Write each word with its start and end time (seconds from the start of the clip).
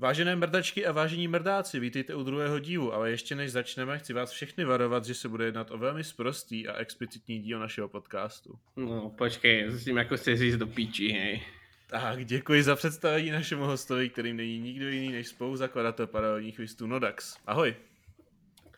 Vážené 0.00 0.36
mrdačky 0.36 0.86
a 0.86 0.92
vážení 0.92 1.28
mrdáci, 1.28 1.80
vítejte 1.80 2.14
u 2.14 2.22
druhého 2.22 2.58
dílu, 2.58 2.94
ale 2.94 3.10
ještě 3.10 3.34
než 3.34 3.52
začneme, 3.52 3.98
chci 3.98 4.12
vás 4.12 4.30
všechny 4.30 4.64
varovat, 4.64 5.04
že 5.04 5.14
se 5.14 5.28
bude 5.28 5.44
jednat 5.44 5.70
o 5.70 5.78
velmi 5.78 6.04
sprostý 6.04 6.68
a 6.68 6.76
explicitní 6.76 7.38
díl 7.38 7.58
našeho 7.58 7.88
podcastu. 7.88 8.58
No, 8.76 9.10
počkej, 9.10 9.70
s 9.70 9.84
tím 9.84 9.96
jako 9.96 10.16
se 10.16 10.36
říct 10.36 10.56
do 10.56 10.66
píči, 10.66 11.08
hej. 11.08 11.42
Tak, 11.86 12.24
děkuji 12.24 12.62
za 12.62 12.76
představení 12.76 13.30
našemu 13.30 13.64
hostovi, 13.64 14.08
kterým 14.08 14.36
není 14.36 14.58
nikdo 14.58 14.88
jiný 14.88 15.12
než 15.12 15.28
spoluzakladatel 15.28 16.06
paralelních 16.06 16.58
listů 16.58 16.86
Nodax. 16.86 17.36
Ahoj. 17.46 17.76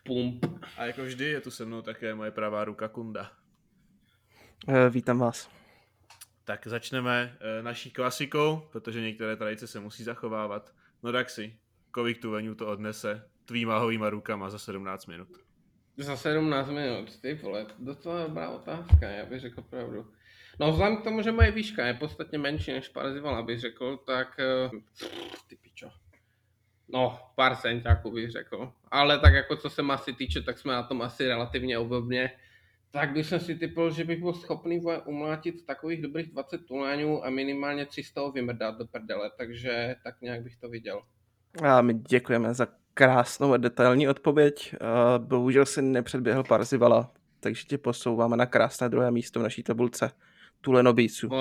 Pump. 0.03 0.45
A 0.77 0.85
jako 0.85 1.03
vždy 1.03 1.25
je 1.25 1.41
tu 1.41 1.51
se 1.51 1.65
mnou 1.65 1.81
také 1.81 2.15
moje 2.15 2.31
pravá 2.31 2.65
ruka 2.65 2.87
Kunda. 2.87 3.31
Eh, 4.67 4.89
Vítám 4.89 5.19
vás. 5.19 5.49
Tak 6.43 6.67
začneme 6.67 7.37
eh, 7.39 7.63
naší 7.63 7.91
klasikou, 7.91 8.67
protože 8.71 9.01
některé 9.01 9.35
tradice 9.35 9.67
se 9.67 9.79
musí 9.79 10.03
zachovávat. 10.03 10.73
Nodaxi, 11.03 11.59
kolik 11.91 12.21
tu 12.21 12.31
venů 12.31 12.55
to 12.55 12.67
odnese 12.67 13.29
tvýma 13.45 13.79
hovýma 13.79 14.09
rukama 14.09 14.49
za 14.49 14.59
17 14.59 15.05
minut? 15.05 15.27
Za 15.97 16.15
17 16.15 16.69
minut, 16.69 17.21
ty 17.21 17.33
vole, 17.33 17.65
docela 17.79 18.23
dobrá 18.23 18.49
otázka, 18.49 19.09
já 19.09 19.25
bych 19.25 19.39
řekl 19.39 19.61
pravdu. 19.61 20.11
No 20.59 20.71
vzhledem 20.71 20.97
k 20.97 21.03
tomu, 21.03 21.21
že 21.21 21.31
moje 21.31 21.51
výška 21.51 21.85
je 21.85 21.93
podstatně 21.93 22.37
menší 22.37 22.71
než 22.71 22.89
Parzival, 22.89 23.43
bych 23.43 23.59
řekl, 23.59 23.97
tak 23.97 24.39
eh, 24.39 24.69
ty 25.47 25.55
pičo. 25.55 25.89
No, 26.87 27.19
pár 27.35 27.55
centiáků 27.55 28.11
bych 28.11 28.31
řekl. 28.31 28.73
Ale 28.91 29.19
tak 29.19 29.33
jako 29.33 29.55
co 29.55 29.69
se 29.69 29.81
masy 29.81 30.13
týče, 30.13 30.41
tak 30.41 30.59
jsme 30.59 30.73
na 30.73 30.83
tom 30.83 31.01
asi 31.01 31.27
relativně 31.27 31.77
obdobně. 31.77 32.31
Tak 32.91 33.13
bych 33.13 33.33
si 33.37 33.55
typl, 33.55 33.91
že 33.91 34.03
bych 34.03 34.19
byl 34.19 34.33
schopný 34.33 34.79
vole, 34.79 35.01
umlátit 35.01 35.65
takových 35.65 36.01
dobrých 36.01 36.31
20 36.31 36.57
tuláňů 36.57 37.25
a 37.25 37.29
minimálně 37.29 37.85
300 37.85 38.29
vymrdat 38.29 38.77
do 38.77 38.85
prdele, 38.85 39.31
takže 39.37 39.95
tak 40.03 40.21
nějak 40.21 40.43
bych 40.43 40.57
to 40.57 40.69
viděl. 40.69 41.01
A 41.63 41.81
my 41.81 41.93
děkujeme 41.93 42.53
za 42.53 42.67
krásnou 42.93 43.53
a 43.53 43.57
detailní 43.57 44.07
odpověď. 44.07 44.75
A 44.81 45.19
bohužel 45.19 45.65
si 45.65 45.81
nepředběhl 45.81 46.43
Parzivala, 46.43 47.13
takže 47.39 47.65
tě 47.65 47.77
posouváme 47.77 48.37
na 48.37 48.45
krásné 48.45 48.89
druhé 48.89 49.11
místo 49.11 49.39
v 49.39 49.43
naší 49.43 49.63
tabulce 49.63 50.11
Tulenobíců. 50.61 51.27
No, 51.27 51.37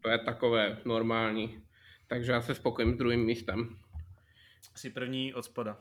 to 0.00 0.08
je 0.08 0.18
takové 0.18 0.78
normální. 0.84 1.62
Takže 2.06 2.32
já 2.32 2.42
se 2.42 2.54
spokojím 2.54 2.94
s 2.94 2.98
druhým 2.98 3.24
místem. 3.24 3.78
Jsi 4.76 4.90
první 4.90 5.34
od 5.34 5.42
spoda. 5.42 5.80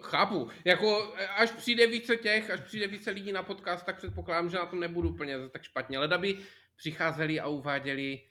Chápu. 0.00 0.48
Jako, 0.64 1.14
až 1.36 1.50
přijde 1.50 1.86
více 1.86 2.16
těch, 2.16 2.50
až 2.50 2.60
přijde 2.60 2.86
více 2.86 3.10
lidí 3.10 3.32
na 3.32 3.42
podcast, 3.42 3.86
tak 3.86 3.96
předpokládám, 3.96 4.50
že 4.50 4.56
na 4.56 4.66
tom 4.66 4.80
nebudu 4.80 5.08
úplně 5.08 5.48
tak 5.48 5.62
špatně. 5.62 5.98
Leda 5.98 6.18
by 6.18 6.38
přicházeli 6.76 7.40
a 7.40 7.48
uváděli 7.48 8.22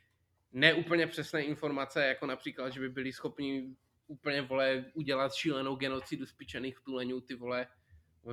neúplně 0.51 1.07
přesné 1.07 1.41
informace, 1.41 2.05
jako 2.05 2.25
například, 2.25 2.69
že 2.69 2.79
by 2.79 2.89
byli 2.89 3.13
schopni 3.13 3.75
úplně, 4.07 4.41
vole, 4.41 4.85
udělat 4.93 5.33
šílenou 5.33 5.75
genocidu 5.75 6.25
spičených 6.25 6.79
tuleňů, 6.79 7.21
ty 7.21 7.35
vole, 7.35 7.67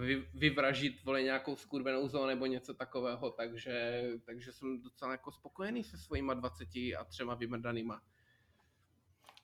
vy, 0.00 0.26
vyvražit, 0.34 1.04
vole, 1.04 1.22
nějakou 1.22 1.56
skurvenou 1.56 2.08
zónu 2.08 2.26
nebo 2.26 2.46
něco 2.46 2.74
takového, 2.74 3.30
takže, 3.30 4.02
takže 4.26 4.52
jsem 4.52 4.82
docela 4.82 5.12
jako 5.12 5.32
spokojený 5.32 5.84
se 5.84 5.98
svýma 5.98 6.34
20 6.34 6.68
a 6.98 7.04
třema 7.04 7.34
vymrdanýma. 7.34 8.02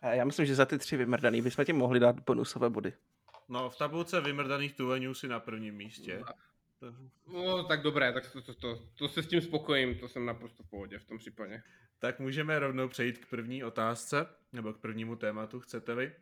Já 0.03 0.25
myslím, 0.25 0.47
že 0.47 0.55
za 0.55 0.67
ty 0.67 0.79
tři 0.79 0.97
vymrdaný 0.97 1.43
bychom 1.43 1.65
ti 1.65 1.73
mohli 1.73 2.01
dát 2.01 2.21
bonusové 2.21 2.71
body. 2.71 2.93
No, 3.49 3.71
v 3.71 3.77
tabulce 3.77 4.21
vymrdaných 4.21 4.75
tuleňů 4.75 5.15
si 5.15 5.29
na 5.29 5.41
prvním 5.41 5.75
místě. 5.75 6.23
No, 7.27 7.65
tak 7.65 7.83
dobré, 7.83 8.13
tak 8.13 8.33
to, 8.33 8.43
to, 8.43 8.55
to, 8.55 8.89
to 8.99 9.09
se 9.09 9.23
s 9.23 9.27
tím 9.27 9.41
spokojím, 9.41 9.99
to 9.99 10.09
jsem 10.09 10.27
naprosto 10.27 10.63
v 10.63 10.71
pohodě 10.71 10.99
v 10.99 11.05
tom 11.05 11.19
případě. 11.19 11.63
Tak 11.99 12.21
můžeme 12.21 12.59
rovnou 12.59 12.89
přejít 12.89 13.19
k 13.19 13.31
první 13.31 13.65
otázce, 13.65 14.27
nebo 14.53 14.73
k 14.73 14.81
prvnímu 14.81 15.17
tématu, 15.17 15.61
chcete-li. 15.61 16.13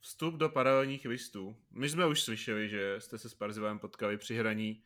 Vstup 0.00 0.34
do 0.34 0.48
paralelních 0.48 1.04
listů. 1.04 1.56
My 1.70 1.88
jsme 1.88 2.06
už 2.06 2.22
slyšeli, 2.22 2.68
že 2.68 3.00
jste 3.00 3.18
se 3.18 3.28
s 3.28 3.34
Parzivem 3.34 3.78
potkali 3.78 4.16
při 4.16 4.36
hraní 4.36 4.82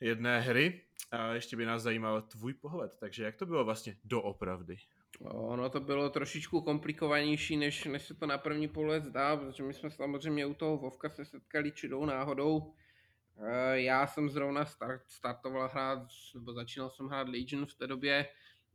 jedné 0.00 0.40
hry 0.40 0.80
a 1.10 1.32
ještě 1.32 1.56
by 1.56 1.66
nás 1.66 1.82
zajímal 1.82 2.22
tvůj 2.22 2.54
pohled, 2.54 2.96
takže 3.00 3.24
jak 3.24 3.36
to 3.36 3.46
bylo 3.46 3.64
vlastně 3.64 3.96
doopravdy? 4.04 4.76
Ono 5.20 5.70
to 5.70 5.80
bylo 5.80 6.10
trošičku 6.10 6.60
komplikovanější, 6.60 7.56
než, 7.56 7.84
než 7.84 8.02
se 8.02 8.14
to 8.14 8.26
na 8.26 8.38
první 8.38 8.68
pohled 8.68 9.04
zdá, 9.04 9.36
protože 9.36 9.62
my 9.62 9.74
jsme 9.74 9.90
samozřejmě 9.90 10.46
u 10.46 10.54
toho 10.54 10.76
Vovka 10.76 11.08
se 11.08 11.24
setkali 11.24 11.72
čidou 11.72 12.04
náhodou. 12.04 12.74
Já 13.72 14.06
jsem 14.06 14.30
zrovna 14.30 14.64
start, 14.64 15.02
startoval 15.08 15.68
hrát, 15.68 15.98
nebo 16.34 16.52
začínal 16.52 16.90
jsem 16.90 17.06
hrát 17.06 17.28
Legion 17.28 17.66
v 17.66 17.74
té 17.74 17.86
době 17.86 18.26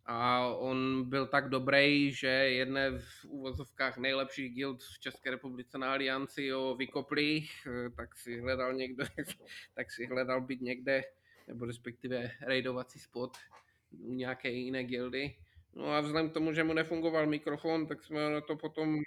a 0.05 0.47
on 0.47 1.09
byl 1.09 1.27
tak 1.27 1.49
dobrý, 1.49 2.11
že 2.11 2.27
jedné 2.27 2.91
v 2.91 3.25
úvozovkách 3.25 3.97
nejlepších 3.97 4.55
guild 4.55 4.83
v 4.83 4.99
České 4.99 5.31
republice 5.31 5.77
na 5.77 5.91
Alianci 5.91 6.49
ho 6.49 6.75
vykopli, 6.75 7.45
tak 7.95 8.15
si 8.15 8.39
hledal 8.39 8.73
někde, 8.73 9.05
tak 9.75 9.91
si 9.91 10.05
hledal 10.05 10.41
být 10.41 10.61
někde, 10.61 11.01
nebo 11.47 11.65
respektive 11.65 12.31
raidovací 12.41 12.99
spot 12.99 13.37
u 13.99 14.13
nějaké 14.13 14.49
jiné 14.49 14.83
guildy. 14.83 15.35
No 15.75 15.85
a 15.85 16.01
vzhledem 16.01 16.29
k 16.29 16.33
tomu, 16.33 16.53
že 16.53 16.63
mu 16.63 16.73
nefungoval 16.73 17.27
mikrofon, 17.27 17.87
tak 17.87 18.03
jsme 18.03 18.29
na 18.29 18.41
to 18.41 18.55
potom 18.55 19.01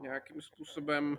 nějakým 0.00 0.42
způsobem 0.42 1.18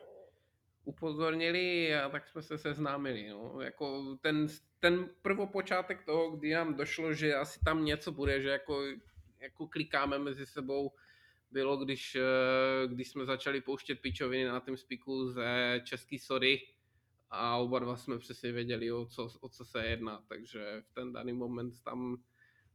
upozornili 0.86 1.96
a 1.96 2.10
tak 2.10 2.28
jsme 2.28 2.42
se 2.42 2.58
seznámili. 2.58 3.30
No. 3.30 3.62
Jako 3.62 4.18
ten, 4.22 4.48
ten 4.80 5.10
prvopočátek 5.22 6.04
toho, 6.04 6.32
kdy 6.32 6.54
nám 6.54 6.74
došlo, 6.74 7.14
že 7.14 7.36
asi 7.36 7.60
tam 7.60 7.86
něco 7.86 8.12
bude, 8.12 8.42
že 8.42 8.50
jako, 8.50 8.84
jako 9.40 9.68
klikáme 9.68 10.20
mezi 10.20 10.46
sebou, 10.46 10.92
bylo, 11.52 11.78
když, 11.78 12.18
když 12.88 13.10
jsme 13.10 13.26
začali 13.26 13.62
pouštět 13.62 13.96
pičoviny 13.96 14.46
na 14.46 14.60
tom 14.60 14.78
spiku 14.78 15.30
ze 15.30 15.82
český 15.84 16.20
sody 16.20 16.62
a 17.30 17.58
oba 17.58 17.80
dva 17.80 17.98
jsme 17.98 18.20
přesně 18.20 18.52
věděli, 18.52 18.92
o 18.92 19.06
co, 19.06 19.30
o 19.42 19.50
co 19.50 19.66
se 19.66 19.86
jedná, 19.86 20.24
takže 20.28 20.82
v 20.82 20.94
ten 20.94 21.14
daný 21.14 21.34
moment 21.34 21.84
tam 21.84 22.18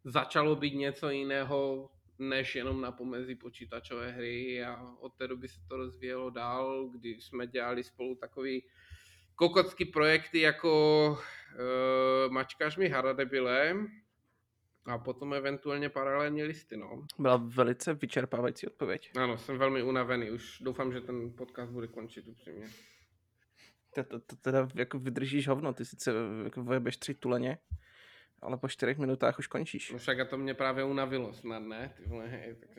začalo 0.05 0.57
být 0.57 0.75
něco 0.75 1.11
jiného, 1.11 1.91
než 2.19 2.55
jenom 2.55 2.81
na 2.81 2.93
pomezí 2.93 3.35
počítačové 3.35 4.13
hry 4.13 4.65
a 4.65 4.83
od 5.01 5.15
té 5.15 5.29
doby 5.29 5.49
se 5.49 5.61
to 5.69 5.77
rozvíjelo 5.77 6.31
dál, 6.31 6.89
kdy 6.89 7.09
jsme 7.21 7.47
dělali 7.47 7.85
spolu 7.85 8.15
takový 8.15 8.65
kokocký 9.35 9.85
projekty 9.85 10.41
jako 10.41 11.11
uh, 11.11 12.33
Mačkáš 12.33 12.77
mi 12.77 12.89
Haradebile 12.89 13.75
a 14.85 14.99
potom 14.99 15.35
eventuálně 15.35 15.89
paralelní 15.89 16.43
listy, 16.43 16.77
no. 16.77 17.07
Byla 17.19 17.37
velice 17.37 17.95
vyčerpávající 17.95 18.67
odpověď. 18.67 19.11
Ano, 19.17 19.39
jsem 19.39 19.59
velmi 19.59 19.83
unavený, 19.83 20.31
už 20.31 20.59
doufám, 20.61 20.93
že 20.93 21.01
ten 21.01 21.33
podcast 21.33 21.73
bude 21.73 21.89
končit 21.89 22.29
upřímně. 22.29 22.67
To, 23.95 24.05
to, 24.05 24.21
to 24.21 24.37
teda 24.37 24.69
jako 24.75 24.99
vydržíš 24.99 25.49
hovno, 25.49 25.73
ty 25.73 25.85
sice 25.85 26.13
jako 26.45 26.63
vojebeš 26.63 26.97
tři 26.97 27.15
tuleně, 27.15 27.59
ale 28.43 28.57
po 28.57 28.69
čtyřech 28.69 28.99
minutách 28.99 29.39
už 29.39 29.47
končíš. 29.47 29.93
No 29.93 29.99
však 29.99 30.21
a 30.21 30.25
to 30.25 30.39
mě 30.39 30.55
právě 30.55 30.85
unavilo 30.85 31.33
snad, 31.33 31.59
ne? 31.59 31.93
Ty 31.97 32.09
vole, 32.09 32.27
hej, 32.27 32.55
tak 32.55 32.71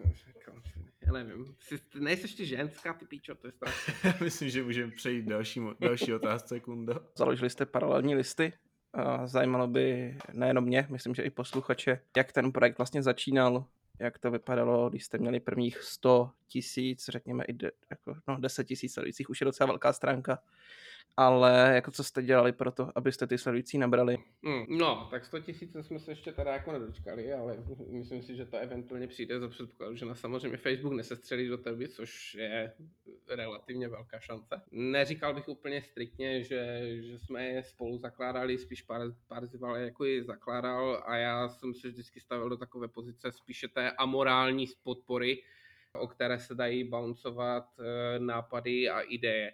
já 1.08 1.14
nevím. 1.14 1.56
Jsi, 1.60 1.80
nejseš 2.00 2.36
ty 2.36 2.46
ženská, 2.46 2.94
ty 2.94 3.06
píčo, 3.06 3.36
to 3.36 3.48
je 3.48 3.52
strašné. 3.52 4.14
Myslím, 4.24 4.50
že 4.50 4.64
můžeme 4.64 4.92
přejít 4.92 5.26
další, 5.26 5.62
další 5.80 6.14
otázce, 6.14 6.60
Kundo. 6.60 7.00
Založili 7.16 7.50
jste 7.50 7.66
paralelní 7.66 8.16
listy. 8.16 8.54
A 8.94 9.28
zajímalo 9.28 9.68
by 9.68 10.18
nejenom 10.34 10.64
mě, 10.64 10.88
myslím, 10.90 11.16
že 11.16 11.24
i 11.24 11.30
posluchače, 11.30 12.00
jak 12.18 12.32
ten 12.32 12.52
projekt 12.52 12.78
vlastně 12.78 13.04
začínal, 13.04 13.66
jak 14.00 14.20
to 14.20 14.32
vypadalo, 14.32 14.90
když 14.90 15.06
jste 15.06 15.18
měli 15.18 15.40
prvních 15.40 15.78
100 15.78 16.32
tisíc, 16.48 17.06
řekněme 17.10 17.44
i 17.44 17.54
de, 17.54 17.72
jako, 17.90 18.16
no, 18.28 18.40
10 18.40 18.64
tisíc 18.64 18.94
sledujících, 18.94 19.30
už 19.30 19.42
je 19.42 19.46
docela 19.46 19.68
velká 19.68 19.94
stránka 19.94 20.40
ale 21.18 21.72
jako 21.76 21.92
co 21.92 22.04
jste 22.04 22.24
dělali 22.24 22.52
pro 22.52 22.72
to, 22.72 22.92
abyste 22.96 23.28
ty 23.28 23.38
sledující 23.38 23.78
nabrali? 23.78 24.18
Hmm, 24.44 24.66
no, 24.70 25.08
tak 25.12 25.26
100 25.26 25.40
tisíc 25.40 25.76
jsme 25.82 26.00
se 26.00 26.12
ještě 26.12 26.32
teda 26.32 26.54
jako 26.54 26.72
nedočkali, 26.72 27.34
ale 27.34 27.58
myslím 27.90 28.22
si, 28.22 28.36
že 28.36 28.46
to 28.46 28.58
eventuálně 28.58 29.08
přijde 29.08 29.40
za 29.40 29.48
předpokladu, 29.48 29.96
že 29.96 30.06
na 30.06 30.16
samozřejmě 30.16 30.58
Facebook 30.58 30.94
nesestřelí 30.94 31.48
do 31.48 31.58
té 31.58 31.88
což 31.88 32.36
je 32.36 32.74
relativně 33.30 33.88
velká 33.88 34.20
šance. 34.20 34.62
Neříkal 34.72 35.34
bych 35.34 35.48
úplně 35.48 35.82
striktně, 35.82 36.44
že, 36.44 36.82
že 37.02 37.20
jsme 37.20 37.46
je 37.46 37.64
spolu 37.64 37.98
zakládali, 37.98 38.58
spíš 38.58 38.82
pár, 38.82 39.02
Parzival 39.28 39.76
jako 39.76 40.06
ji 40.06 40.24
zakládal 40.24 41.04
a 41.06 41.16
já 41.16 41.50
jsem 41.50 41.74
se 41.74 41.88
vždycky 41.88 42.20
stavil 42.20 42.50
do 42.50 42.58
takové 42.58 42.88
pozice 42.88 43.32
spíše 43.32 43.68
té 43.68 43.92
amorální 43.92 44.66
podpory, 44.84 45.44
o 45.94 46.08
které 46.08 46.40
se 46.40 46.56
dají 46.56 46.84
bouncovat 46.84 47.66
eh, 47.80 48.20
nápady 48.20 48.90
a 48.90 49.02
ideje. 49.02 49.54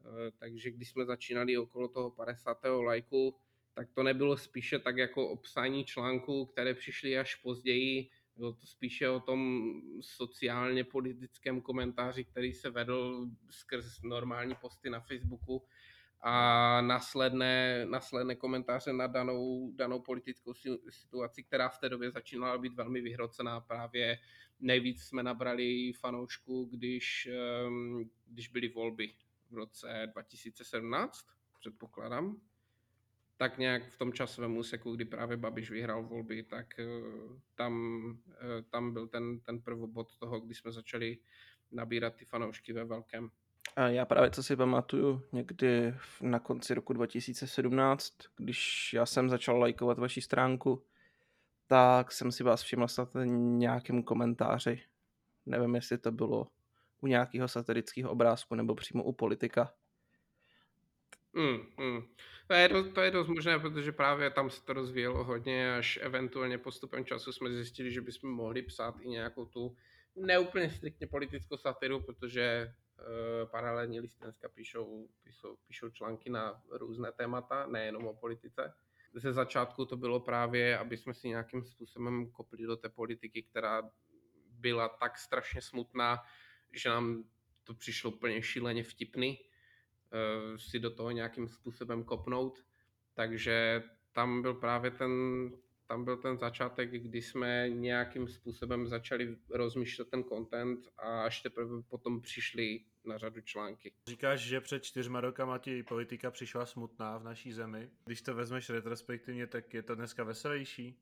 Eh, 0.00 0.30
takže 0.38 0.70
když 0.70 0.90
jsme 0.90 1.04
začínali 1.04 1.58
okolo 1.58 1.88
toho 1.88 2.10
50. 2.10 2.82
lajku, 2.82 3.36
tak 3.74 3.88
to 3.92 4.02
nebylo 4.02 4.36
spíše 4.36 4.78
tak 4.78 4.96
jako 4.96 5.28
obsání 5.28 5.84
článků, 5.84 6.46
které 6.46 6.74
přišly 6.74 7.18
až 7.18 7.34
později, 7.34 8.10
bylo 8.36 8.52
to 8.52 8.66
spíše 8.66 9.08
o 9.08 9.20
tom 9.20 9.72
sociálně 10.00 10.84
politickém 10.84 11.60
komentáři, 11.60 12.24
který 12.24 12.52
se 12.52 12.70
vedl 12.70 13.26
skrz 13.50 14.02
normální 14.02 14.54
posty 14.54 14.90
na 14.90 15.00
Facebooku 15.00 15.62
a 16.20 16.80
následné, 16.80 17.86
následné 17.86 18.34
komentáře 18.34 18.92
na 18.92 19.06
danou, 19.06 19.72
danou 19.76 20.00
politickou 20.00 20.54
situaci, 20.88 21.42
která 21.42 21.68
v 21.68 21.78
té 21.78 21.88
době 21.88 22.10
začínala 22.10 22.58
být 22.58 22.74
velmi 22.74 23.00
vyhrocená. 23.00 23.60
Právě 23.60 24.18
nejvíc 24.60 25.02
jsme 25.02 25.22
nabrali 25.22 25.92
fanoušků, 25.92 26.64
když, 26.64 27.28
ehm, 27.32 28.10
když 28.26 28.48
byly 28.48 28.68
volby 28.68 29.14
v 29.50 29.54
roce 29.54 30.08
2017, 30.12 31.26
předpokládám. 31.60 32.40
Tak 33.36 33.58
nějak 33.58 33.88
v 33.88 33.98
tom 33.98 34.12
časovém 34.12 34.56
úseku, 34.56 34.96
kdy 34.96 35.04
právě 35.04 35.36
Babiš 35.36 35.70
vyhrál 35.70 36.02
volby, 36.02 36.42
tak 36.42 36.78
eh, 36.78 36.86
tam, 37.54 38.04
eh, 38.30 38.62
tam 38.70 38.92
byl 38.92 39.08
ten, 39.08 39.40
ten 39.40 39.60
prvobod 39.60 40.16
toho, 40.16 40.40
kdy 40.40 40.54
jsme 40.54 40.72
začali 40.72 41.18
nabírat 41.72 42.14
ty 42.16 42.24
fanoušky 42.24 42.72
ve 42.72 42.84
velkém. 42.84 43.30
A 43.76 43.88
já 43.88 44.04
právě 44.04 44.30
co 44.30 44.42
si 44.42 44.56
pamatuju 44.56 45.22
někdy 45.32 45.94
na 46.20 46.38
konci 46.38 46.74
roku 46.74 46.92
2017, 46.92 48.14
když 48.36 48.92
já 48.92 49.06
jsem 49.06 49.28
začal 49.28 49.58
lajkovat 49.58 49.98
vaši 49.98 50.20
stránku, 50.20 50.84
tak 51.66 52.12
jsem 52.12 52.32
si 52.32 52.42
vás 52.42 52.62
všiml 52.62 52.88
snad 52.88 53.08
nějakém 53.24 54.02
komentáři. 54.02 54.82
Nevím, 55.46 55.74
jestli 55.74 55.98
to 55.98 56.12
bylo 56.12 56.46
u 57.00 57.06
nějakého 57.06 57.48
satirického 57.48 58.10
obrázku 58.10 58.54
nebo 58.54 58.74
přímo 58.74 59.04
u 59.04 59.12
politika. 59.12 59.72
Mm, 61.32 61.86
mm. 61.86 62.02
To, 62.46 62.54
je 62.54 62.68
dost, 62.68 62.92
to 62.92 63.00
je 63.00 63.10
dost 63.10 63.28
možné, 63.28 63.58
protože 63.58 63.92
právě 63.92 64.30
tam 64.30 64.50
se 64.50 64.64
to 64.64 64.72
rozvíjelo 64.72 65.24
hodně, 65.24 65.74
až 65.74 65.98
eventuálně 66.02 66.58
postupem 66.58 67.04
času 67.04 67.32
jsme 67.32 67.50
zjistili, 67.50 67.92
že 67.92 68.00
bychom 68.00 68.30
mohli 68.30 68.62
psát 68.62 68.94
i 69.00 69.08
nějakou 69.08 69.44
tu 69.44 69.76
neúplně 70.16 70.70
striktně 70.70 71.06
politickou 71.06 71.56
satiru, 71.56 72.00
protože 72.02 72.74
uh, 72.98 73.50
paralelní 73.50 74.00
listy 74.00 74.24
dneska 74.24 74.48
píšou, 74.48 75.08
píšou, 75.24 75.56
píšou 75.66 75.90
články 75.90 76.30
na 76.30 76.62
různé 76.70 77.12
témata, 77.12 77.66
nejenom 77.66 78.06
o 78.06 78.14
politice. 78.14 78.74
Ze 79.14 79.32
začátku 79.32 79.84
to 79.84 79.96
bylo 79.96 80.20
právě, 80.20 80.78
aby 80.78 80.96
jsme 80.96 81.14
si 81.14 81.28
nějakým 81.28 81.64
způsobem 81.64 82.30
kopli 82.30 82.66
do 82.66 82.76
té 82.76 82.88
politiky, 82.88 83.42
která 83.42 83.82
byla 84.50 84.88
tak 84.88 85.18
strašně 85.18 85.62
smutná, 85.62 86.22
že 86.72 86.88
nám 86.88 87.24
to 87.64 87.74
přišlo 87.74 88.10
úplně 88.10 88.42
šíleně 88.42 88.82
vtipný 88.82 89.38
uh, 89.38 90.56
si 90.56 90.78
do 90.78 90.90
toho 90.90 91.10
nějakým 91.10 91.48
způsobem 91.48 92.04
kopnout. 92.04 92.64
Takže 93.14 93.82
tam 94.12 94.42
byl 94.42 94.54
právě 94.54 94.90
ten, 94.90 95.10
tam 95.86 96.04
byl 96.04 96.16
ten 96.16 96.38
začátek, 96.38 96.90
kdy 96.90 97.22
jsme 97.22 97.68
nějakým 97.68 98.28
způsobem 98.28 98.86
začali 98.86 99.36
rozmýšlet 99.50 100.10
ten 100.10 100.24
content 100.24 100.88
a 100.98 101.22
až 101.22 101.42
teprve 101.42 101.82
potom 101.82 102.20
přišli 102.20 102.84
na 103.04 103.18
řadu 103.18 103.40
články. 103.40 103.92
Říkáš, 104.06 104.40
že 104.40 104.60
před 104.60 104.84
čtyřma 104.84 105.20
rokama 105.20 105.58
ti 105.58 105.82
politika 105.82 106.30
přišla 106.30 106.66
smutná 106.66 107.18
v 107.18 107.24
naší 107.24 107.52
zemi. 107.52 107.90
Když 108.04 108.22
to 108.22 108.34
vezmeš 108.34 108.70
retrospektivně, 108.70 109.46
tak 109.46 109.74
je 109.74 109.82
to 109.82 109.94
dneska 109.94 110.24
veselější? 110.24 111.00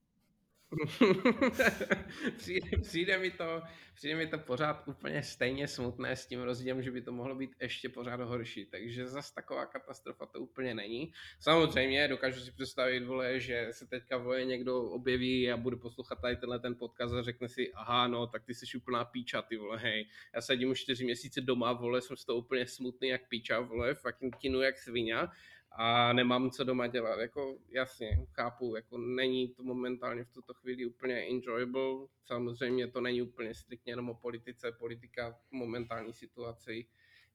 přijde, 2.37 2.79
přijde, 2.83 3.19
mi 3.19 3.31
to, 3.31 3.63
přijde 3.95 4.17
mi 4.17 4.27
to 4.27 4.39
pořád 4.39 4.89
úplně 4.89 5.23
stejně 5.23 5.69
smutné 5.69 6.17
s 6.17 6.27
tím 6.27 6.41
rozdílem, 6.41 6.83
že 6.83 6.91
by 6.91 7.03
to 7.03 7.13
mohlo 7.13 7.35
být 7.35 7.51
ještě 7.61 7.89
pořád 7.89 8.21
horší. 8.21 8.67
Takže 8.67 9.07
zase 9.07 9.35
taková 9.35 9.67
katastrofa 9.67 10.27
to 10.27 10.41
úplně 10.41 10.75
není. 10.75 11.13
Samozřejmě 11.41 12.09
dokážu 12.09 12.41
si 12.41 12.53
představit, 12.53 13.05
vole, 13.05 13.41
že 13.41 13.69
se 13.71 13.87
teďka 13.87 14.17
voje 14.17 14.45
někdo 14.45 14.83
objeví 14.83 15.53
a 15.53 15.57
bude 15.57 15.77
poslouchat 15.77 16.21
tady 16.21 16.37
tenhle 16.37 16.59
ten 16.59 16.75
podcast 16.75 17.15
a 17.15 17.23
řekne 17.23 17.49
si, 17.49 17.73
aha, 17.73 18.09
no, 18.09 18.27
tak 18.27 18.45
ty 18.45 18.55
jsi 18.55 18.77
úplná 18.77 19.05
píča, 19.05 19.43
ty 19.43 19.57
vole, 19.57 19.79
hej. 19.79 20.09
Já 20.35 20.41
sedím 20.41 20.71
už 20.71 20.81
čtyři 20.81 21.05
měsíce 21.05 21.41
doma, 21.41 21.73
vole, 21.73 22.01
jsem 22.01 22.17
z 22.17 22.25
toho 22.25 22.39
úplně 22.39 22.67
smutný 22.67 23.09
jak 23.09 23.29
píča, 23.29 23.61
vole, 23.61 23.95
fucking 23.95 24.37
kinu 24.37 24.63
jak 24.63 24.79
svině 24.79 25.17
a 25.79 26.13
nemám 26.13 26.51
co 26.51 26.65
doma 26.65 26.87
dělat. 26.87 27.21
Jako 27.21 27.59
jasně, 27.69 28.27
chápu, 28.33 28.77
jako 28.77 28.99
není 28.99 29.49
to 29.49 29.63
momentálně 29.63 30.25
v 30.25 30.31
tuto 30.31 30.55
chvíli 30.55 30.87
úplně 30.87 31.15
enjoyable. 31.15 32.07
Samozřejmě 32.25 32.87
to 32.87 33.01
není 33.01 33.23
úplně 33.23 33.55
striktně 33.55 33.93
jenom 33.93 34.11
o 34.11 34.15
politice. 34.15 34.73
Politika 34.73 35.33
v 35.33 35.53
momentální 35.53 36.13
situaci 36.13 36.87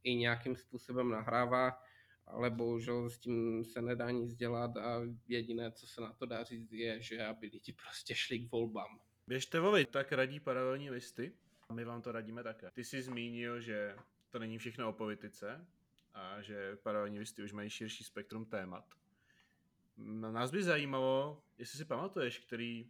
i 0.03 0.15
nějakým 0.15 0.55
způsobem 0.55 1.09
nahrává, 1.09 1.81
ale 2.27 2.49
bohužel 2.49 3.09
s 3.09 3.17
tím 3.17 3.63
se 3.63 3.81
nedá 3.81 4.11
nic 4.11 4.35
dělat 4.35 4.77
a 4.77 5.01
jediné, 5.27 5.71
co 5.71 5.87
se 5.87 6.01
na 6.01 6.13
to 6.13 6.25
dá 6.25 6.44
říct, 6.44 6.71
je, 6.71 7.01
že 7.01 7.25
aby 7.25 7.49
lidi 7.53 7.73
prostě 7.73 8.15
šli 8.15 8.39
k 8.39 8.51
volbám. 8.51 8.99
Běžte 9.27 9.59
volit, 9.59 9.89
tak 9.89 10.11
radí 10.11 10.39
paralelní 10.39 10.89
listy. 10.89 11.33
My 11.73 11.85
vám 11.85 12.01
to 12.01 12.11
radíme 12.11 12.44
také. 12.44 12.71
Ty 12.73 12.83
jsi 12.83 13.01
zmínil, 13.01 13.61
že 13.61 13.95
to 14.29 14.39
není 14.39 14.57
všechno 14.57 14.89
o 14.89 14.94
politice, 14.94 15.67
a 16.13 16.41
že 16.41 16.75
paralelní 16.75 17.19
listy 17.19 17.43
už 17.43 17.53
mají 17.53 17.69
širší 17.69 18.03
spektrum 18.03 18.45
témat. 18.45 18.85
Nás 20.31 20.51
by 20.51 20.63
zajímalo, 20.63 21.43
jestli 21.57 21.77
si 21.77 21.85
pamatuješ, 21.85 22.39
který 22.39 22.89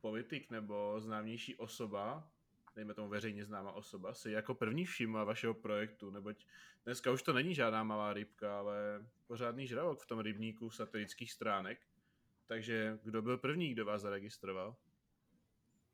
politik 0.00 0.50
nebo 0.50 1.00
známější 1.00 1.56
osoba, 1.56 2.30
dejme 2.74 2.94
tomu 2.94 3.08
veřejně 3.08 3.44
známá 3.44 3.72
osoba, 3.72 4.14
si 4.14 4.30
jako 4.30 4.54
první 4.54 4.84
všimla 4.84 5.24
vašeho 5.24 5.54
projektu, 5.54 6.10
neboť 6.10 6.46
dneska 6.84 7.10
už 7.10 7.22
to 7.22 7.32
není 7.32 7.54
žádná 7.54 7.84
malá 7.84 8.12
rybka, 8.12 8.58
ale 8.58 9.06
pořádný 9.26 9.66
žralok 9.66 10.00
v 10.00 10.06
tom 10.06 10.18
rybníku 10.18 10.70
satirických 10.70 11.32
stránek. 11.32 11.86
Takže 12.46 12.98
kdo 13.02 13.22
byl 13.22 13.38
první, 13.38 13.72
kdo 13.72 13.84
vás 13.84 14.02
zaregistroval? 14.02 14.76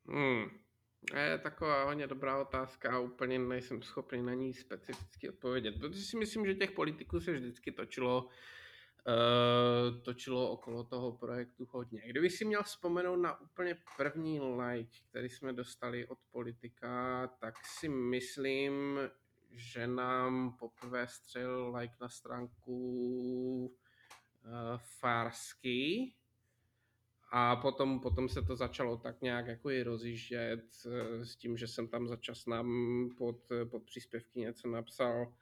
Hmm. 0.06 0.67
Je 1.14 1.38
taková 1.38 1.84
hodně 1.84 2.06
dobrá 2.06 2.40
otázka 2.40 2.92
a 2.92 2.98
úplně 2.98 3.38
nejsem 3.38 3.82
schopný 3.82 4.22
na 4.22 4.34
ní 4.34 4.54
specificky 4.54 5.28
odpovědět, 5.28 5.74
protože 5.80 6.00
si 6.00 6.16
myslím, 6.16 6.46
že 6.46 6.54
těch 6.54 6.72
politiků 6.72 7.20
se 7.20 7.32
vždycky 7.32 7.72
točilo, 7.72 8.24
uh, 8.24 10.02
točilo 10.02 10.50
okolo 10.50 10.84
toho 10.84 11.12
projektu 11.12 11.68
hodně. 11.70 12.02
Kdyby 12.06 12.30
si 12.30 12.44
měl 12.44 12.62
vzpomenout 12.62 13.16
na 13.16 13.40
úplně 13.40 13.76
první 13.96 14.40
like, 14.40 14.98
který 15.10 15.28
jsme 15.28 15.52
dostali 15.52 16.06
od 16.06 16.18
politika, 16.30 17.26
tak 17.40 17.54
si 17.66 17.88
myslím, 17.88 19.00
že 19.52 19.86
nám 19.86 20.56
poprvé 20.58 21.08
střel 21.08 21.74
like 21.76 21.94
na 22.00 22.08
stránku 22.08 22.74
uh, 23.66 23.70
Farsky, 24.76 26.14
a 27.30 27.56
potom, 27.56 28.00
potom 28.00 28.28
se 28.28 28.42
to 28.42 28.56
začalo 28.56 28.96
tak 28.96 29.22
nějak 29.22 29.46
jako 29.46 29.70
i 29.70 29.82
rozjíždět 29.82 30.64
eh, 30.86 31.24
s 31.24 31.36
tím, 31.36 31.56
že 31.56 31.66
jsem 31.66 31.88
tam 31.88 32.08
začas 32.08 32.46
nám 32.46 32.68
pod, 33.18 33.36
pod 33.70 33.82
příspěvky 33.82 34.40
něco 34.40 34.68
napsal. 34.68 35.32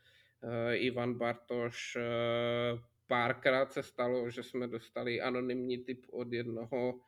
Uh, 0.40 0.50
Ivan 0.72 1.14
Bartoš, 1.14 1.96
uh, 1.96 2.80
párkrát 3.06 3.72
se 3.72 3.82
stalo, 3.82 4.30
že 4.30 4.42
jsme 4.42 4.66
dostali 4.66 5.20
anonymní 5.20 5.78
tip 5.78 6.06
od 6.10 6.32
jednoho 6.32 7.00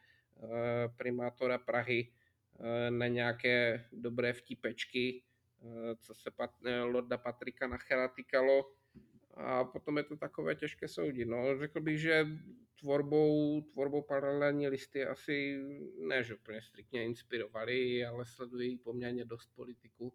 primátora 0.96 1.58
Prahy 1.58 2.12
na 2.90 3.06
nějaké 3.06 3.84
dobré 3.92 4.32
vtipečky, 4.32 5.22
co 6.00 6.14
se 6.14 6.30
pat, 6.30 6.50
Lorda 6.84 7.18
Patrika 7.18 7.66
Nachera 7.66 8.08
týkalo. 8.08 8.70
A 9.38 9.64
potom 9.64 9.96
je 9.96 10.02
to 10.02 10.16
takové 10.16 10.54
těžké 10.54 10.88
soudit. 10.88 11.24
No, 11.28 11.58
řekl 11.58 11.80
bych, 11.80 11.98
že 11.98 12.26
tvorbou, 12.80 13.60
tvorbou 13.72 14.02
paralelní 14.02 14.68
listy 14.68 15.04
asi 15.04 15.62
ne, 16.08 16.24
že 16.24 16.34
úplně 16.34 16.62
striktně 16.62 17.04
inspirovali, 17.04 18.06
ale 18.06 18.24
sledují 18.24 18.76
poměrně 18.76 19.24
dost 19.24 19.50
politiků, 19.54 20.12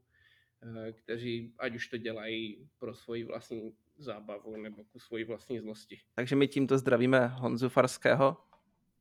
eh, 0.63 0.91
kteří 0.91 1.53
ať 1.59 1.75
už 1.75 1.87
to 1.87 1.97
dělají 1.97 2.69
pro 2.79 2.93
svoji 2.93 3.23
vlastní 3.23 3.75
zábavu 3.97 4.57
nebo 4.57 4.83
ku 4.83 4.99
svoji 4.99 5.23
vlastní 5.23 5.59
zlosti. 5.59 5.99
Takže 6.15 6.35
my 6.35 6.47
tímto 6.47 6.77
zdravíme 6.77 7.27
Honzu 7.27 7.69
Farského 7.69 8.37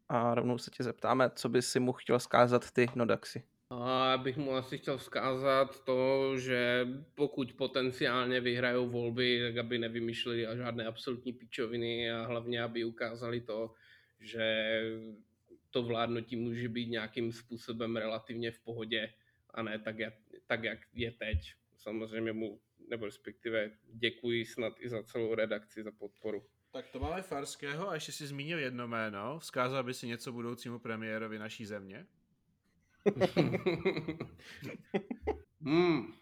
a 0.08 0.34
rovnou 0.34 0.58
se 0.58 0.70
tě 0.70 0.82
zeptáme, 0.82 1.30
co 1.34 1.48
by 1.48 1.62
si 1.62 1.80
mu 1.80 1.92
chtěl 1.92 2.20
zkázat 2.20 2.70
ty 2.70 2.86
Nodaxi. 2.94 3.42
A 3.74 4.18
bych 4.22 4.36
mu 4.36 4.54
asi 4.54 4.78
chtěl 4.78 4.98
vzkázat 4.98 5.84
to, 5.84 6.32
že 6.38 6.88
pokud 7.14 7.52
potenciálně 7.52 8.40
vyhrajou 8.40 8.88
volby, 8.88 9.40
tak 9.42 9.56
aby 9.56 9.78
nevymýšleli 9.78 10.46
a 10.46 10.56
žádné 10.56 10.84
absolutní 10.84 11.32
píčoviny 11.32 12.10
a 12.10 12.26
hlavně, 12.26 12.62
aby 12.62 12.84
ukázali 12.84 13.40
to, 13.40 13.74
že 14.20 14.80
to 15.70 15.82
vládnutí 15.82 16.36
může 16.36 16.68
být 16.68 16.86
nějakým 16.86 17.32
způsobem 17.32 17.96
relativně 17.96 18.50
v 18.50 18.58
pohodě 18.58 19.12
a 19.50 19.62
ne 19.62 19.78
tak, 19.78 19.98
jak, 19.98 20.14
tak, 20.46 20.64
jak 20.64 20.78
je 20.92 21.10
teď. 21.10 21.38
Samozřejmě 21.76 22.32
mu, 22.32 22.60
nebo 22.90 23.06
respektive 23.06 23.70
děkuji 23.92 24.46
snad 24.46 24.72
i 24.78 24.88
za 24.88 25.02
celou 25.02 25.34
redakci, 25.34 25.82
za 25.82 25.90
podporu. 25.92 26.46
Tak 26.72 26.88
to 26.88 27.00
máme 27.00 27.22
Farského 27.22 27.88
a 27.88 27.94
ještě 27.94 28.12
si 28.12 28.26
zmínil 28.26 28.58
jedno 28.58 28.88
jméno. 28.88 29.38
Vzkázal 29.38 29.84
by 29.84 29.94
si 29.94 30.06
něco 30.06 30.32
budoucímu 30.32 30.78
premiérovi 30.78 31.38
naší 31.38 31.66
země? 31.66 32.06
Hmm. 35.60 36.12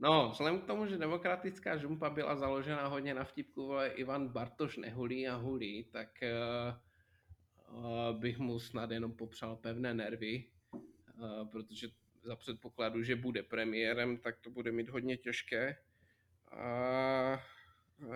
No, 0.00 0.30
vzhledem 0.30 0.60
k 0.60 0.66
tomu, 0.66 0.86
že 0.86 0.98
demokratická 0.98 1.76
žumpa 1.76 2.10
byla 2.10 2.36
založena 2.36 2.86
hodně 2.86 3.14
na 3.14 3.24
vtipku, 3.24 3.72
ale 3.72 3.88
Ivan 3.88 4.28
Bartoš 4.28 4.76
nehulí 4.76 5.28
a 5.28 5.36
hulí, 5.36 5.84
tak 5.84 6.08
uh, 7.68 8.20
bych 8.20 8.38
mu 8.38 8.58
snad 8.58 8.90
jenom 8.90 9.12
popřál 9.12 9.56
pevné 9.56 9.94
nervy, 9.94 10.50
uh, 10.72 11.48
protože 11.48 11.88
za 12.22 12.36
předpokladu, 12.36 13.02
že 13.02 13.16
bude 13.16 13.42
premiérem, 13.42 14.16
tak 14.16 14.40
to 14.40 14.50
bude 14.50 14.72
mít 14.72 14.88
hodně 14.88 15.16
těžké. 15.16 15.76
A 16.52 17.42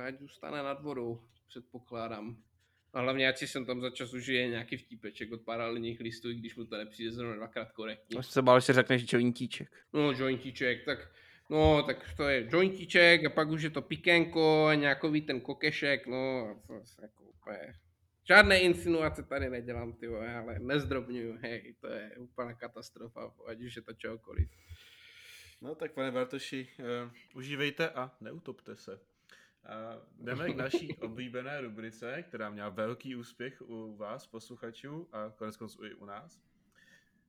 ať 0.07 0.19
zůstane 0.19 0.63
nad 0.63 0.83
vodou, 0.83 1.29
předpokládám. 1.47 2.43
A 2.95 3.01
hlavně, 3.01 3.29
ať 3.29 3.39
si 3.39 3.47
sem 3.47 3.65
tam 3.65 3.81
za 3.81 3.91
čas 3.91 4.15
užije 4.15 4.49
nějaký 4.49 4.77
vtípeček 4.77 5.33
od 5.33 5.43
paralelních 5.43 6.01
listů, 6.01 6.31
i 6.31 6.35
když 6.35 6.57
mu 6.57 6.65
to 6.65 6.77
nepřijde 6.77 7.13
zrovna 7.13 7.37
dvakrát 7.37 7.73
korektně. 7.73 8.15
Jsem 8.15 8.23
se 8.23 8.43
bál, 8.43 8.61
že 8.61 8.73
řekneš 8.73 9.13
jointíček. 9.13 9.69
No, 9.93 10.13
jointíček, 10.13 10.85
tak 10.85 11.11
No, 11.51 11.83
tak 11.83 12.15
to 12.17 12.29
je 12.29 12.49
jointíček 12.53 13.25
a 13.25 13.31
pak 13.31 13.49
už 13.49 13.63
je 13.63 13.71
to 13.71 13.83
pikenko 13.83 14.67
a 14.67 14.75
nějakový 14.75 15.21
ten 15.21 15.41
kokešek, 15.41 16.07
no, 16.07 16.49
a 16.49 16.67
to 16.67 16.75
je 16.75 16.81
jako 17.03 17.25
úplně... 17.25 17.75
Žádné 18.29 18.61
insinuace 18.61 19.23
tady 19.23 19.51
nedělám, 19.51 19.93
ty 19.93 20.07
vole, 20.07 20.35
ale 20.35 20.59
nezdrobňuju, 20.59 21.39
hej, 21.43 21.75
to 21.81 21.87
je 21.87 22.11
úplná 22.19 22.55
katastrofa, 22.55 23.35
ať 23.47 23.61
už 23.61 23.77
je 23.77 23.83
to 23.83 23.93
čehokoliv. 23.93 24.49
No 25.61 25.75
tak 25.75 25.93
pane 25.93 26.11
Bartoši, 26.11 26.69
uh, 26.79 27.11
užívejte 27.35 27.91
a 27.91 28.17
neutopte 28.21 28.77
se. 28.77 29.01
A 29.67 29.99
jdeme 30.19 30.53
k 30.53 30.57
naší 30.57 30.97
oblíbené 31.01 31.61
rubrice, 31.61 32.23
která 32.23 32.51
měla 32.51 32.69
velký 32.69 33.17
úspěch 33.17 33.63
u 33.63 33.97
vás, 33.97 34.27
posluchačů, 34.27 35.09
a 35.13 35.33
konec 35.37 35.57
konců 35.57 35.85
i 35.85 35.95
u 35.95 36.05
nás. 36.05 36.41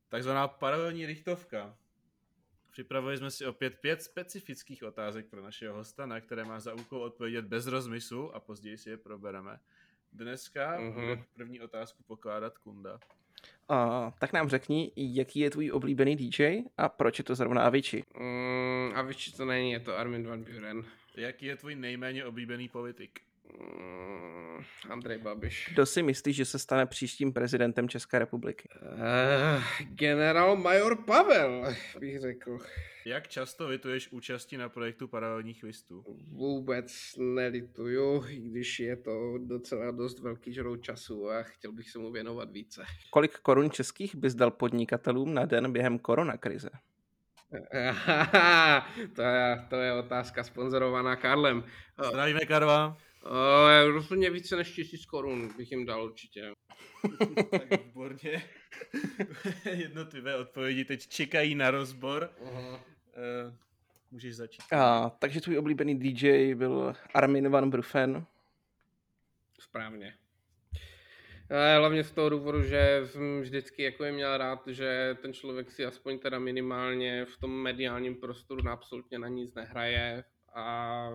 Takzvaná 0.10 0.48
paralelní 0.48 1.06
rychtovka. 1.06 1.78
Připravili 2.72 3.18
jsme 3.18 3.32
si 3.32 3.46
opět 3.46 3.80
pět 3.82 4.02
specifických 4.02 4.84
otázek 4.84 5.26
pro 5.26 5.44
našeho 5.44 5.76
hosta, 5.76 6.06
na 6.06 6.22
které 6.22 6.44
má 6.44 6.60
za 6.60 6.74
úkol 6.74 7.04
odpovědět 7.04 7.46
bez 7.46 7.68
rozmyslu 7.68 8.36
a 8.36 8.40
později 8.40 8.78
si 8.78 8.90
je 8.90 8.98
probereme. 8.98 9.60
Dneska 10.14 10.80
uh-huh. 10.80 10.94
bude 10.94 11.24
první 11.34 11.62
otázku 11.62 12.04
pokládat 12.04 12.58
Kunda. 12.58 13.00
Uh, 13.70 14.12
tak 14.20 14.34
nám 14.34 14.50
řekni, 14.50 14.92
jaký 14.96 15.40
je 15.40 15.50
tvůj 15.50 15.72
oblíbený 15.72 16.16
DJ 16.16 16.58
a 16.78 16.90
proč 16.90 17.18
je 17.18 17.24
to 17.24 17.36
zrovna 17.36 17.64
Avicii? 17.64 18.04
Mm, 18.20 18.92
Avicii 18.96 19.34
to 19.34 19.46
není, 19.46 19.72
je 19.72 19.80
to 19.80 19.98
Armin 19.98 20.28
van 20.28 20.44
Buren. 20.44 20.86
Jaký 21.18 21.46
je 21.46 21.56
tvůj 21.56 21.76
nejméně 21.76 22.26
oblíbený 22.26 22.70
politik? 22.70 23.20
Mm, 23.60 24.64
Andrej 24.90 25.18
Babiš. 25.18 25.70
Kdo 25.74 25.86
si 25.86 26.04
myslí, 26.04 26.34
že 26.34 26.46
se 26.46 26.60
stane 26.60 26.86
příštím 26.86 27.34
prezidentem 27.34 27.90
České 27.90 28.20
republiky? 28.20 28.70
Uh, 28.82 29.64
generál 29.90 30.56
major 30.56 31.06
Pavel, 31.06 31.76
bych 32.00 32.20
řekl. 32.20 32.60
Jak 33.06 33.28
často 33.28 33.68
lituješ 33.68 34.12
účasti 34.12 34.58
na 34.58 34.70
projektu 34.70 35.08
paralelních 35.08 35.64
listů? 35.64 36.06
Vůbec 36.32 37.16
nelituju, 37.18 38.24
i 38.30 38.40
když 38.40 38.80
je 38.80 38.96
to 38.96 39.38
docela 39.38 39.92
dost 39.92 40.20
velký 40.20 40.54
žrou 40.54 40.76
času 40.76 41.30
a 41.30 41.44
chtěl 41.44 41.72
bych 41.72 41.90
se 41.90 42.00
mu 42.00 42.12
věnovat 42.12 42.52
více. 42.52 42.86
Kolik 43.10 43.40
korun 43.40 43.72
českých 43.72 44.16
bys 44.16 44.36
dal 44.36 44.52
podnikatelům 44.52 45.34
na 45.34 45.46
den 45.46 45.72
během 45.72 46.00
koronakrize? 46.00 46.70
to, 49.16 49.22
je, 49.22 49.66
to 49.70 49.76
je 49.76 49.94
otázka 49.94 50.44
sponzorovaná 50.44 51.16
Karlem. 51.16 51.64
Zdravíme 52.10 52.40
Karva. 52.40 52.98
Uh, 53.26 53.92
rozhodně 53.94 54.30
více 54.30 54.56
než 54.56 54.72
tisíc 54.72 55.06
korun 55.06 55.54
bych 55.58 55.72
jim 55.72 55.86
dal 55.86 56.04
určitě. 56.04 56.52
tak 57.52 57.86
výborně. 57.86 58.44
Jednotlivé 59.66 60.36
odpovědi 60.36 60.86
teď 60.86 61.08
čekají 61.08 61.56
na 61.56 61.72
rozbor. 61.72 62.30
Uh-huh. 62.44 62.74
Uh, 62.74 62.80
můžeš 64.12 64.36
začít. 64.36 64.74
A, 64.74 65.10
takže 65.20 65.42
tvůj 65.42 65.58
oblíbený 65.58 66.00
DJ 66.00 66.56
byl 66.56 66.94
Armin 67.14 67.50
van 67.50 67.70
Brufen. 67.70 68.26
Správně. 69.60 70.14
Hlavně 71.50 72.04
z 72.04 72.12
toho 72.12 72.30
důvodu, 72.30 72.64
že 72.64 73.02
jsem 73.06 73.42
vždycky 73.42 73.84
jako 73.84 74.04
je 74.04 74.12
měl 74.12 74.38
rád, 74.38 74.68
že 74.68 75.18
ten 75.22 75.34
člověk 75.34 75.72
si 75.72 75.86
aspoň 75.86 76.20
teda 76.20 76.40
minimálně 76.40 77.26
v 77.26 77.38
tom 77.38 77.52
mediálním 77.52 78.16
prostoru 78.16 78.70
absolutně 78.70 79.20
na 79.20 79.28
nic 79.28 79.54
nehraje 79.54 80.24
a 80.56 81.10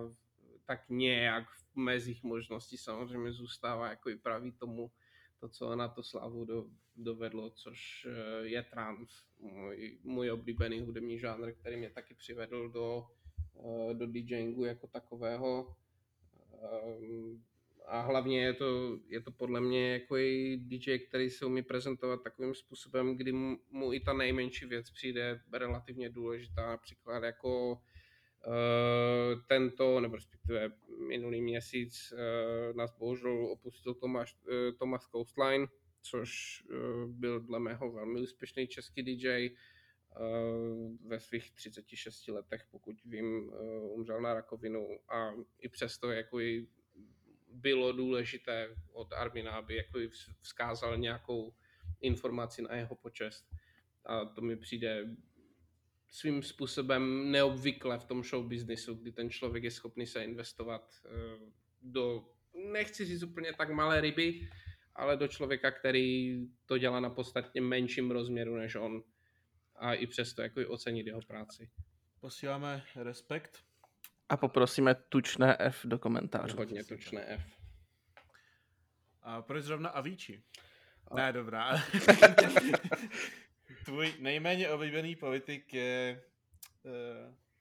tak 0.65 0.89
nějak 0.89 1.49
v 1.49 1.75
mezích 1.75 2.23
možností 2.23 2.77
samozřejmě 2.77 3.31
zůstává 3.31 3.89
jako 3.89 4.09
i 4.09 4.15
pravý 4.15 4.51
tomu, 4.51 4.91
to, 5.39 5.49
co 5.49 5.75
na 5.75 5.87
to 5.87 6.03
slavu 6.03 6.45
do, 6.45 6.65
dovedlo, 6.95 7.49
což 7.49 8.07
eh, 8.09 8.47
je 8.47 8.63
trans, 8.63 9.09
můj, 9.39 9.99
můj 10.03 10.31
oblíbený 10.31 10.81
hudební 10.81 11.19
žánr, 11.19 11.51
který 11.51 11.77
mě 11.77 11.89
taky 11.89 12.13
přivedl 12.13 12.69
do, 12.69 13.05
eh, 13.59 13.93
do 13.93 14.07
DJingu 14.07 14.65
jako 14.65 14.87
takového. 14.87 15.75
A 17.91 18.01
hlavně 18.01 18.43
je 18.43 18.53
to, 18.53 18.97
je 19.07 19.21
to 19.21 19.31
podle 19.31 19.61
mě 19.61 19.93
jako 19.93 20.17
i 20.17 20.57
DJ, 20.61 20.99
který 20.99 21.29
se 21.29 21.45
umí 21.45 21.63
prezentovat 21.63 22.23
takovým 22.23 22.53
způsobem, 22.55 23.17
kdy 23.17 23.31
mu, 23.31 23.57
mu 23.69 23.93
i 23.93 23.99
ta 23.99 24.13
nejmenší 24.13 24.65
věc 24.65 24.91
přijde 24.91 25.41
relativně 25.53 26.09
důležitá, 26.09 26.67
například 26.67 27.23
jako 27.23 27.71
uh, 27.71 29.41
tento, 29.47 29.99
nebo 29.99 30.15
respektive 30.15 30.71
minulý 31.07 31.41
měsíc 31.41 32.13
uh, 32.13 32.75
nás 32.77 32.91
bohužel 32.97 33.45
opustil 33.45 33.93
Tomáš, 33.93 34.37
uh, 34.81 34.97
Coastline, 35.11 35.67
což 36.01 36.63
byl 37.07 37.39
dle 37.39 37.59
mého 37.59 37.91
velmi 37.91 38.21
úspěšný 38.21 38.67
český 38.67 39.03
DJ, 39.03 39.49
ve 41.05 41.19
svých 41.19 41.51
36 41.51 42.27
letech, 42.27 42.65
pokud 42.71 42.95
vím, 43.05 43.51
umřel 43.81 44.21
na 44.21 44.33
rakovinu 44.33 44.87
a 45.09 45.33
i 45.59 45.69
přesto 45.69 46.11
jako 46.11 46.39
i 46.39 46.67
bylo 47.51 47.91
důležité 47.91 48.75
od 48.91 49.13
Armina, 49.13 49.51
aby 49.51 49.75
jako 49.75 49.99
vzkázal 50.41 50.97
nějakou 50.97 51.53
informaci 52.01 52.61
na 52.61 52.75
jeho 52.75 52.95
počest. 52.95 53.45
A 54.05 54.25
to 54.25 54.41
mi 54.41 54.57
přijde 54.57 55.05
svým 56.09 56.43
způsobem 56.43 57.31
neobvykle 57.31 57.99
v 57.99 58.05
tom 58.05 58.23
show 58.23 58.47
businessu, 58.47 58.93
kdy 58.95 59.11
ten 59.11 59.29
člověk 59.29 59.63
je 59.63 59.71
schopný 59.71 60.07
se 60.07 60.23
investovat 60.23 60.95
eh, 61.05 61.09
do, 61.81 62.29
nechci 62.71 63.05
říct 63.05 63.23
úplně 63.23 63.53
tak 63.53 63.69
malé 63.69 64.01
ryby, 64.01 64.49
ale 64.95 65.17
do 65.17 65.27
člověka, 65.27 65.71
který 65.71 66.41
to 66.65 66.77
dělá 66.77 66.99
na 66.99 67.09
podstatně 67.09 67.61
menším 67.61 68.11
rozměru 68.11 68.55
než 68.55 68.75
on 68.75 69.03
a 69.75 69.93
i 69.93 70.07
přesto 70.07 70.41
jako 70.41 70.61
i 70.61 70.65
ocenit 70.65 71.07
jeho 71.07 71.21
práci. 71.21 71.69
Posíláme 72.19 72.83
respekt 72.95 73.70
a 74.31 74.37
poprosíme 74.37 74.95
tučné 74.95 75.57
F 75.59 75.81
do 75.85 75.99
komentářů. 75.99 76.57
Hodně 76.57 76.83
tučné 76.83 77.25
F. 77.25 77.41
A 79.21 79.41
proč 79.41 79.63
zrovna 79.63 79.89
Avicii? 79.89 80.43
A... 81.07 81.15
Ne, 81.15 81.33
dobrá. 81.33 81.71
Tvůj 83.85 84.13
nejméně 84.19 84.69
oblíbený 84.69 85.15
politik 85.15 85.73
je 85.73 86.23
uh, 86.83 86.91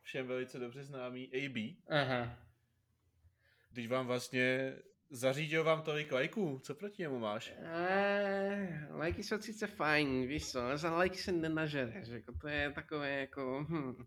všem 0.02 0.26
velice 0.26 0.58
dobře 0.58 0.84
známý 0.84 1.30
AB. 1.32 1.56
Aha. 2.00 2.38
Když 3.70 3.88
vám 3.88 4.06
vlastně 4.06 4.74
zařídil 5.10 5.64
vám 5.64 5.82
tolik 5.82 6.12
lajků, 6.12 6.60
co 6.62 6.74
proti 6.74 7.02
němu 7.02 7.18
máš? 7.18 7.52
Uh, 7.58 8.98
lajky 8.98 9.22
jsou 9.22 9.38
sice 9.38 9.66
fajn, 9.66 10.26
víš 10.26 10.50
co, 10.50 10.60
ale 10.60 10.78
za 10.78 10.90
lajky 10.90 11.16
se 11.16 11.32
nenažereš, 11.32 12.08
jako 12.08 12.32
to 12.32 12.48
je 12.48 12.72
takové 12.72 13.20
jako... 13.20 13.66
Hm 13.68 14.06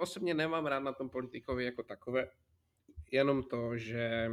osobně 0.00 0.34
nemám 0.34 0.66
rád 0.66 0.80
na 0.80 0.92
tom 0.92 1.10
politikovi 1.10 1.64
jako 1.64 1.82
takové, 1.82 2.30
jenom 3.10 3.42
to, 3.42 3.76
že 3.76 4.30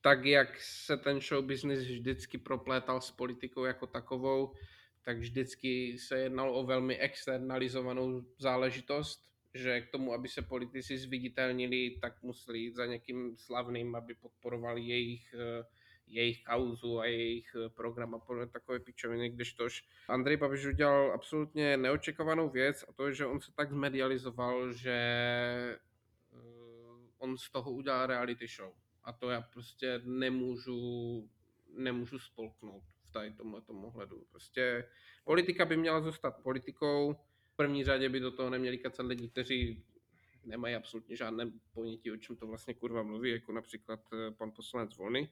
tak, 0.00 0.24
jak 0.24 0.60
se 0.60 0.96
ten 0.96 1.20
show 1.20 1.44
business 1.44 1.80
vždycky 1.80 2.38
proplétal 2.38 3.00
s 3.00 3.10
politikou 3.10 3.64
jako 3.64 3.86
takovou, 3.86 4.54
tak 5.02 5.18
vždycky 5.18 5.98
se 5.98 6.18
jednalo 6.18 6.54
o 6.54 6.66
velmi 6.66 6.98
externalizovanou 6.98 8.24
záležitost, 8.38 9.30
že 9.54 9.80
k 9.80 9.90
tomu, 9.90 10.12
aby 10.12 10.28
se 10.28 10.42
politici 10.42 10.98
zviditelnili, 10.98 11.98
tak 12.00 12.22
museli 12.22 12.58
jít 12.58 12.76
za 12.76 12.86
někým 12.86 13.36
slavným, 13.36 13.94
aby 13.94 14.14
podporovali 14.14 14.82
jejich 14.82 15.34
uh, 15.34 15.66
jejich 16.10 16.44
kauzu 16.44 16.98
a 16.98 17.04
jejich 17.04 17.56
eh, 17.56 17.68
program 17.68 18.14
a 18.14 18.18
podle 18.18 18.46
takové 18.46 18.80
pičoviny, 18.80 19.30
když 19.30 19.52
tož 19.52 19.84
Andrej 20.08 20.36
Babiš 20.36 20.66
udělal 20.66 21.12
absolutně 21.12 21.76
neočekovanou 21.76 22.48
věc 22.48 22.84
a 22.88 22.92
to 22.92 23.06
je, 23.06 23.14
že 23.14 23.26
on 23.26 23.40
se 23.40 23.52
tak 23.52 23.72
zmedializoval, 23.72 24.72
že 24.72 24.92
eh, 24.92 25.78
on 27.18 27.38
z 27.38 27.50
toho 27.50 27.72
udělal 27.72 28.06
reality 28.06 28.46
show. 28.46 28.72
A 29.04 29.12
to 29.12 29.30
já 29.30 29.40
prostě 29.40 30.00
nemůžu, 30.04 31.28
nemůžu 31.76 32.18
spolknout 32.18 32.82
v 33.08 33.12
tady 33.12 33.32
tomhle 33.32 33.60
ohledu. 33.68 34.24
Prostě 34.30 34.88
politika 35.24 35.64
by 35.64 35.76
měla 35.76 36.00
zůstat 36.00 36.42
politikou, 36.42 37.16
v 37.52 37.56
první 37.56 37.84
řadě 37.84 38.08
by 38.08 38.20
do 38.20 38.30
toho 38.30 38.50
neměli 38.50 38.78
kacat 38.78 39.06
lidi, 39.06 39.28
kteří 39.28 39.84
nemají 40.44 40.74
absolutně 40.74 41.16
žádné 41.16 41.52
ponětí, 41.74 42.10
o 42.10 42.16
čem 42.16 42.36
to 42.36 42.46
vlastně 42.46 42.74
kurva 42.74 43.02
mluví, 43.02 43.30
jako 43.30 43.52
například 43.52 44.00
eh, 44.12 44.30
pan 44.30 44.50
poslanec 44.50 44.96
Volny. 44.96 45.28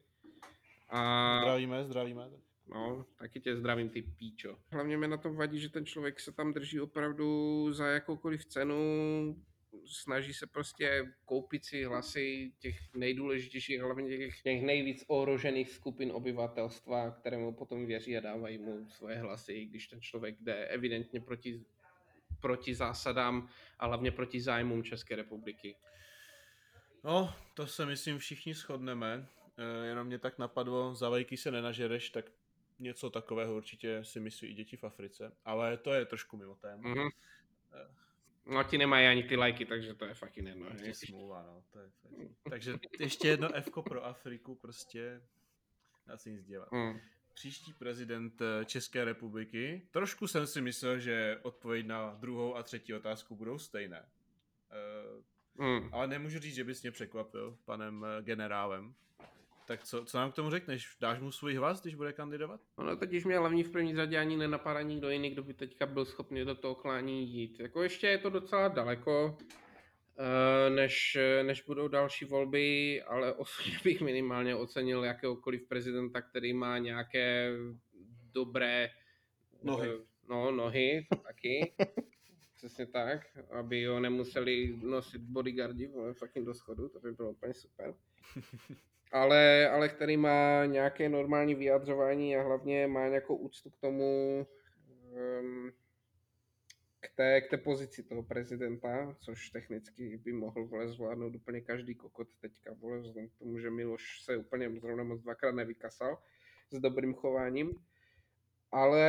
A... 0.89 1.39
Zdravíme, 1.41 1.85
zdravíme. 1.85 2.29
No, 2.73 3.05
taky 3.15 3.39
tě 3.39 3.55
zdravím, 3.55 3.89
ty 3.89 4.01
píčo. 4.01 4.57
Hlavně 4.71 4.97
mi 4.97 5.07
na 5.07 5.17
tom 5.17 5.35
vadí, 5.35 5.59
že 5.59 5.69
ten 5.69 5.85
člověk 5.85 6.19
se 6.19 6.31
tam 6.31 6.53
drží 6.53 6.79
opravdu 6.79 7.67
za 7.73 7.87
jakoukoliv 7.87 8.45
cenu, 8.45 9.35
snaží 9.85 10.33
se 10.33 10.47
prostě 10.47 11.13
koupit 11.25 11.65
si 11.65 11.83
hlasy 11.83 12.51
těch 12.59 12.93
nejdůležitějších, 12.93 13.81
hlavně 13.81 14.17
těch, 14.17 14.41
těch 14.41 14.61
nejvíc 14.61 15.03
ohrožených 15.07 15.69
skupin 15.69 16.11
obyvatelstva, 16.11 17.11
kterému 17.11 17.53
potom 17.53 17.85
věří 17.85 18.17
a 18.17 18.21
dávají 18.21 18.57
mu 18.57 18.89
svoje 18.89 19.17
hlasy, 19.17 19.65
když 19.65 19.87
ten 19.87 20.01
člověk 20.01 20.35
jde 20.39 20.65
evidentně 20.65 21.21
proti, 21.21 21.65
proti 22.39 22.75
zásadám 22.75 23.49
a 23.79 23.85
hlavně 23.85 24.11
proti 24.11 24.41
zájmům 24.41 24.83
České 24.83 25.15
republiky. 25.15 25.75
No, 27.03 27.33
to 27.53 27.67
se 27.67 27.85
myslím 27.85 28.17
všichni 28.17 28.53
shodneme. 28.53 29.27
E, 29.59 29.87
jenom 29.87 30.07
mě 30.07 30.19
tak 30.19 30.37
napadlo, 30.37 30.95
za 30.95 31.09
vejky 31.09 31.37
se 31.37 31.51
nenažereš, 31.51 32.09
tak 32.09 32.31
něco 32.79 33.09
takového 33.09 33.55
určitě 33.55 34.03
si 34.03 34.19
myslí 34.19 34.47
i 34.47 34.53
děti 34.53 34.77
v 34.77 34.83
Africe. 34.83 35.31
Ale 35.45 35.77
to 35.77 35.93
je 35.93 36.05
trošku 36.05 36.37
mimo 36.37 36.55
téma. 36.55 36.83
Mm-hmm. 36.83 37.09
No 38.45 38.63
ti 38.63 38.77
nemají 38.77 39.07
ani 39.07 39.23
ty 39.23 39.35
lajky, 39.35 39.65
takže 39.65 39.93
to 39.93 40.05
je 40.05 40.13
fakt 40.13 40.37
jedno. 40.37 40.65
Je 40.83 40.93
smůla, 40.93 41.43
no. 41.43 41.63
To 41.71 41.79
je 41.79 41.89
takže 42.49 42.73
ještě 42.99 43.27
jedno 43.27 43.55
F 43.55 43.69
pro 43.83 44.05
Afriku, 44.05 44.55
prostě 44.55 45.21
dá 46.07 46.17
se 46.17 46.29
nic 46.29 46.45
dělat. 46.45 46.71
Mm. 46.71 46.99
Příští 47.33 47.73
prezident 47.73 48.41
eh, 48.41 48.65
České 48.65 49.05
republiky. 49.05 49.87
Trošku 49.91 50.27
jsem 50.27 50.47
si 50.47 50.61
myslel, 50.61 50.99
že 50.99 51.39
odpověď 51.41 51.85
na 51.85 52.13
druhou 52.13 52.55
a 52.55 52.63
třetí 52.63 52.93
otázku 52.93 53.35
budou 53.35 53.59
stejné. 53.59 54.09
Mm. 55.55 55.93
Ale 55.93 56.07
nemůžu 56.07 56.39
říct, 56.39 56.55
že 56.55 56.63
bys 56.63 56.81
mě 56.81 56.91
překvapil 56.91 57.57
panem 57.65 58.05
eh, 58.05 58.21
generálem. 58.21 58.95
Tak 59.69 59.83
co, 59.83 60.05
co 60.05 60.17
nám 60.17 60.31
k 60.31 60.35
tomu 60.35 60.49
řekneš? 60.49 60.97
Dáš 61.01 61.19
mu 61.19 61.31
svůj 61.31 61.55
hlas, 61.55 61.81
když 61.81 61.95
bude 61.95 62.13
kandidovat? 62.13 62.61
Ono 62.75 62.95
totiž 62.95 63.25
mě 63.25 63.37
hlavně 63.37 63.63
v 63.63 63.69
první 63.69 63.95
řadě 63.95 64.17
ani 64.17 64.37
nenapadá 64.37 64.81
nikdo 64.81 65.09
jiný, 65.09 65.29
kdo 65.29 65.43
by 65.43 65.53
teďka 65.53 65.85
byl 65.85 66.05
schopný 66.05 66.45
do 66.45 66.55
toho 66.55 66.75
klání 66.75 67.27
jít. 67.27 67.59
Jako 67.59 67.83
ještě 67.83 68.07
je 68.07 68.17
to 68.17 68.29
docela 68.29 68.67
daleko, 68.67 69.37
eh, 70.19 70.69
než, 70.69 71.17
než 71.43 71.61
budou 71.61 71.87
další 71.87 72.25
volby, 72.25 73.01
ale 73.01 73.33
osobně 73.37 73.79
bych 73.83 74.01
minimálně 74.01 74.55
ocenil 74.55 75.03
jakéhokoliv 75.03 75.67
prezidenta, 75.67 76.21
který 76.21 76.53
má 76.53 76.77
nějaké 76.77 77.51
dobré 78.33 78.89
nohy. 79.63 79.89
No, 80.29 80.51
nohy 80.51 81.07
taky. 81.23 81.73
Přesně 82.59 82.85
tak, 82.85 83.21
aby 83.51 83.85
ho 83.85 83.99
nemuseli 83.99 84.79
nosit 84.83 85.21
bodyguardi 85.21 85.91
fucking 86.13 86.45
do 86.45 86.53
schodu, 86.53 86.89
to 86.89 86.99
by 86.99 87.11
bylo 87.11 87.31
úplně 87.31 87.53
super. 87.53 87.95
Ale, 89.11 89.69
ale 89.69 89.89
který 89.89 90.17
má 90.17 90.65
nějaké 90.65 91.09
normální 91.09 91.55
vyjadřování 91.55 92.37
a 92.37 92.43
hlavně 92.43 92.87
má 92.87 93.07
nějakou 93.07 93.35
úctu 93.35 93.69
k 93.69 93.77
tomu, 93.77 94.45
um, 95.39 95.71
k 96.99 97.15
té, 97.15 97.41
k 97.41 97.49
té 97.49 97.57
pozici 97.57 98.03
toho 98.03 98.23
prezidenta, 98.23 99.15
což 99.19 99.49
technicky 99.49 100.17
by 100.17 100.33
mohl 100.33 100.67
vole 100.67 100.87
zvládnout 100.87 101.35
úplně 101.35 101.61
každý 101.61 101.95
kokot 101.95 102.27
teďka, 102.41 102.73
vole, 102.73 102.99
vzhledem 102.99 103.29
k 103.29 103.35
tomu, 103.35 103.59
že 103.59 103.69
Miloš 103.69 104.21
se 104.23 104.37
úplně 104.37 104.79
zrovna 104.79 105.03
moc 105.03 105.21
dvakrát 105.21 105.55
nevykasal 105.55 106.17
s 106.71 106.79
dobrým 106.79 107.13
chováním. 107.13 107.73
Ale 108.71 109.05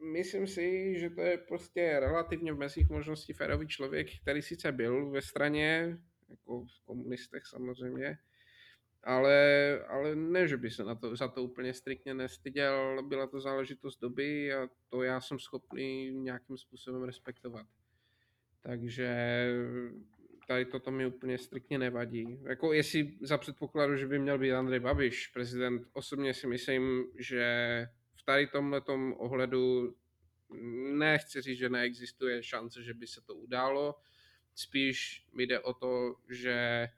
myslím 0.00 0.46
si, 0.46 0.94
že 0.98 1.10
to 1.10 1.20
je 1.20 1.38
prostě 1.38 2.00
relativně 2.00 2.52
v 2.52 2.58
mezích 2.58 2.88
možností 2.88 3.32
férový 3.32 3.68
člověk, 3.68 4.06
který 4.22 4.42
sice 4.42 4.72
byl 4.72 5.10
ve 5.10 5.22
straně, 5.22 5.98
jako 6.28 6.64
v 6.64 6.84
komunistech 6.84 7.46
samozřejmě, 7.46 8.18
ale, 9.02 9.78
ale 9.88 10.16
ne, 10.16 10.48
že 10.48 10.56
by 10.56 10.70
se 10.70 10.84
na 10.84 10.94
to, 10.94 11.16
za 11.16 11.28
to 11.28 11.42
úplně 11.42 11.74
striktně 11.74 12.14
nestyděl, 12.14 13.02
byla 13.08 13.26
to 13.26 13.40
záležitost 13.40 14.00
doby 14.00 14.54
a 14.54 14.68
to 14.88 15.02
já 15.02 15.20
jsem 15.20 15.38
schopný 15.38 16.10
nějakým 16.10 16.56
způsobem 16.56 17.02
respektovat. 17.02 17.66
Takže 18.62 19.16
tady 20.48 20.64
toto 20.64 20.90
mi 20.90 21.06
úplně 21.06 21.38
striktně 21.38 21.78
nevadí. 21.78 22.38
Jako 22.42 22.72
jestli 22.72 23.18
za 23.20 23.38
předpokladu, 23.38 23.96
že 23.96 24.06
by 24.06 24.18
měl 24.18 24.38
být 24.38 24.52
Andrej 24.52 24.80
Babiš 24.80 25.26
prezident, 25.26 25.82
osobně 25.92 26.34
si 26.34 26.46
myslím, 26.46 27.04
že 27.18 27.86
tady 28.28 28.46
tomhle 28.46 28.82
ohledu 29.16 29.94
nechci 30.92 31.40
říct, 31.40 31.58
že 31.58 31.68
neexistuje 31.68 32.42
šance, 32.42 32.82
že 32.82 32.94
by 32.94 33.06
se 33.06 33.20
to 33.20 33.34
událo. 33.34 33.94
Spíš 34.54 35.26
mi 35.32 35.46
jde 35.46 35.60
o 35.60 35.72
to, 35.72 36.16
že 36.28 36.88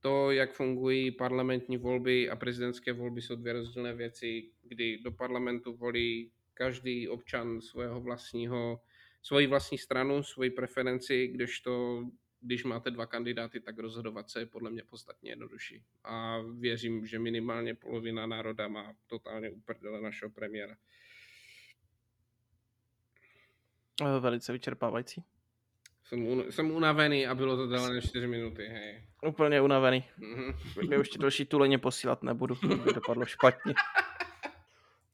to, 0.00 0.30
jak 0.30 0.52
fungují 0.52 1.10
parlamentní 1.10 1.76
volby 1.76 2.30
a 2.30 2.36
prezidentské 2.36 2.92
volby, 2.92 3.22
jsou 3.22 3.36
dvě 3.36 3.52
rozdílné 3.52 3.94
věci, 3.94 4.50
kdy 4.62 4.98
do 4.98 5.12
parlamentu 5.12 5.76
volí 5.76 6.32
každý 6.54 7.08
občan 7.08 7.60
svého 7.60 8.00
vlastního, 8.00 8.80
svoji 9.22 9.46
vlastní 9.46 9.78
stranu, 9.78 10.22
svoji 10.22 10.50
preferenci, 10.50 11.28
kdežto 11.28 12.04
když 12.40 12.64
máte 12.64 12.90
dva 12.90 13.06
kandidáty, 13.06 13.60
tak 13.60 13.78
rozhodovat 13.78 14.30
se 14.30 14.40
je 14.40 14.46
podle 14.46 14.70
mě 14.70 14.82
podstatně 14.84 15.30
jednodušší. 15.30 15.82
A 16.04 16.38
věřím, 16.58 17.06
že 17.06 17.18
minimálně 17.18 17.74
polovina 17.74 18.26
národa 18.26 18.68
má 18.68 18.94
totálně 19.06 19.50
uprdele 19.50 20.00
našeho 20.00 20.30
premiéra. 20.30 20.76
Velice 24.20 24.52
vyčerpávající. 24.52 25.24
Jsem, 26.04 26.26
un, 26.26 26.44
jsem 26.50 26.70
unavený 26.70 27.26
a 27.26 27.34
bylo 27.34 27.56
to 27.56 27.66
déle 27.66 27.94
než 27.94 28.08
4 28.08 28.26
minuty, 28.26 28.66
hej. 28.66 29.02
Úplně 29.26 29.60
unavený. 29.60 30.04
Mm-hmm. 30.18 31.00
už 31.00 31.08
ti 31.08 31.18
další 31.18 31.44
tuleně 31.44 31.78
posílat 31.78 32.22
nebudu, 32.22 32.54
by 32.84 32.92
dopadlo 32.94 33.26
špatně. 33.26 33.74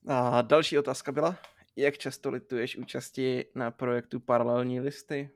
A 0.09 0.43
další 0.43 0.79
otázka 0.79 1.13
byla, 1.13 1.39
jak 1.77 1.99
často 1.99 2.31
lituješ 2.31 2.77
účasti 2.77 3.45
na 3.55 3.71
projektu 3.71 4.21
Paralelní 4.21 4.81
listy? 4.81 5.31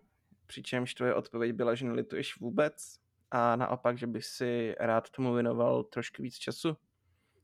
Přičemž 0.49 0.95
tvoje 0.95 1.15
odpověď 1.15 1.53
byla, 1.53 1.75
že 1.75 1.85
nelituješ 1.85 2.41
vůbec 2.41 3.01
a 3.31 3.57
naopak, 3.57 3.99
že 3.99 4.07
bys 4.07 4.27
si 4.27 4.75
rád 4.79 5.11
tomu 5.11 5.35
věnoval 5.35 5.85
trošku 5.85 6.23
víc 6.23 6.35
času. 6.35 6.77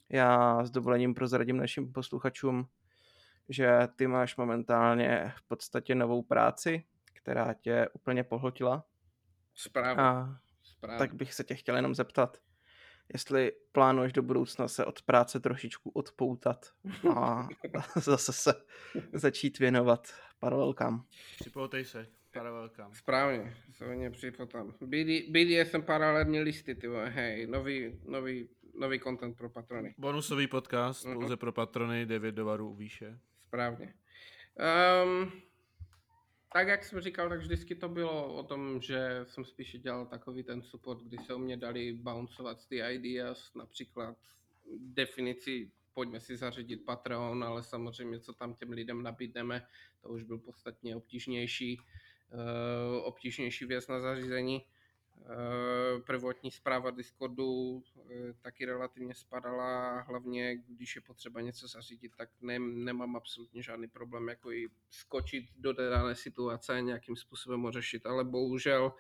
Já 0.09 0.65
s 0.65 0.71
dovolením 0.71 1.15
prozradím 1.15 1.57
našim 1.57 1.93
posluchačům, 1.93 2.69
že 3.49 3.79
ty 3.97 4.07
máš 4.07 4.37
momentálně 4.37 5.33
v 5.37 5.43
podstatě 5.43 5.95
novou 5.95 6.23
práci, 6.23 6.85
která 7.13 7.55
tě 7.55 7.89
úplně 7.93 8.25
pohltila. 8.25 8.85
Správně. 9.55 10.03
A 10.03 10.39
Správně. 10.63 10.99
tak 10.99 11.15
bych 11.15 11.35
se 11.35 11.45
tě 11.45 11.55
chtěl 11.55 11.77
jenom 11.77 11.95
zeptat, 11.95 12.39
jestli 13.13 13.53
plánuješ 13.73 14.13
do 14.13 14.23
budoucna 14.23 14.69
se 14.69 14.85
od 14.85 15.03
práce 15.03 15.41
trošičku 15.41 15.91
odpoutat 15.91 16.67
a 17.17 17.49
zase 17.97 18.33
se 18.33 18.55
začít 19.13 19.59
věnovat 19.59 20.09
paralelkám. 20.39 21.05
Připoutej 21.41 21.85
se 21.85 22.07
paralelkám. 22.35 22.95
Správně, 22.95 23.57
se 23.71 23.87
mě 23.87 24.11
připotám. 24.11 24.75
BDSM 25.29 25.83
paralelní 25.83 26.41
listy, 26.41 26.75
ty 26.75 26.89
hej, 27.05 27.47
nový, 27.47 28.01
nový, 28.05 28.49
nový 28.75 29.01
content 29.01 29.37
pro 29.37 29.51
patrony. 29.51 29.95
Bonusový 29.99 30.47
podcast, 30.47 31.07
uh-huh. 31.07 31.13
pouze 31.13 31.37
pro 31.37 31.53
patrony, 31.53 32.07
9 32.07 32.33
dolarů 32.33 32.75
výše. 32.75 33.19
Správně. 33.47 33.95
Um, 35.05 35.33
tak 36.53 36.69
jak 36.69 36.85
jsem 36.85 37.01
říkal, 37.01 37.29
tak 37.29 37.39
vždycky 37.39 37.75
to 37.75 37.89
bylo 37.89 38.35
o 38.35 38.43
tom, 38.43 38.81
že 38.81 39.21
jsem 39.25 39.45
spíše 39.45 39.79
dělal 39.79 40.07
takový 40.07 40.43
ten 40.43 40.63
support, 40.63 41.03
kdy 41.03 41.19
se 41.19 41.35
o 41.35 41.39
mě 41.39 41.57
dali 41.57 41.93
bouncovat 41.93 42.67
ty 42.69 42.77
ideas, 42.77 43.55
například 43.55 44.17
definici 44.79 45.71
pojďme 45.95 46.21
si 46.21 46.37
zařídit 46.37 46.85
Patreon, 46.85 47.45
ale 47.45 47.63
samozřejmě, 47.63 48.21
co 48.21 48.33
tam 48.33 48.55
těm 48.55 48.71
lidem 48.71 49.03
nabídneme, 49.03 49.67
to 50.03 50.09
už 50.09 50.23
byl 50.23 50.39
podstatně 50.39 50.97
obtížnější, 50.97 51.81
obtížnější 53.05 53.65
věc 53.65 53.89
na 53.89 54.01
zařízení. 54.01 54.63
Eh, 55.27 56.01
prvotní 56.01 56.51
zpráva 56.51 56.91
Discordu 56.91 57.83
eh, 58.11 58.33
taky 58.43 58.65
relativně 58.65 59.15
spadala, 59.15 60.01
hlavně 60.01 60.57
když 60.57 60.97
je 60.97 61.03
potřeba 61.03 61.41
něco 61.41 61.69
zařídit, 61.69 62.13
tak 62.17 62.29
ne, 62.41 62.59
nemám 62.59 63.17
absolutně 63.17 63.63
žádný 63.63 63.89
problém 63.89 64.29
jako 64.29 64.53
i 64.53 64.69
skočit 64.91 65.45
do 65.57 65.73
dané 65.73 66.15
situace 66.15 66.83
nějakým 66.83 67.17
způsobem 67.17 67.63
ho 67.63 67.73
řešit, 67.73 68.07
ale 68.07 68.25
bohužel 68.25 68.93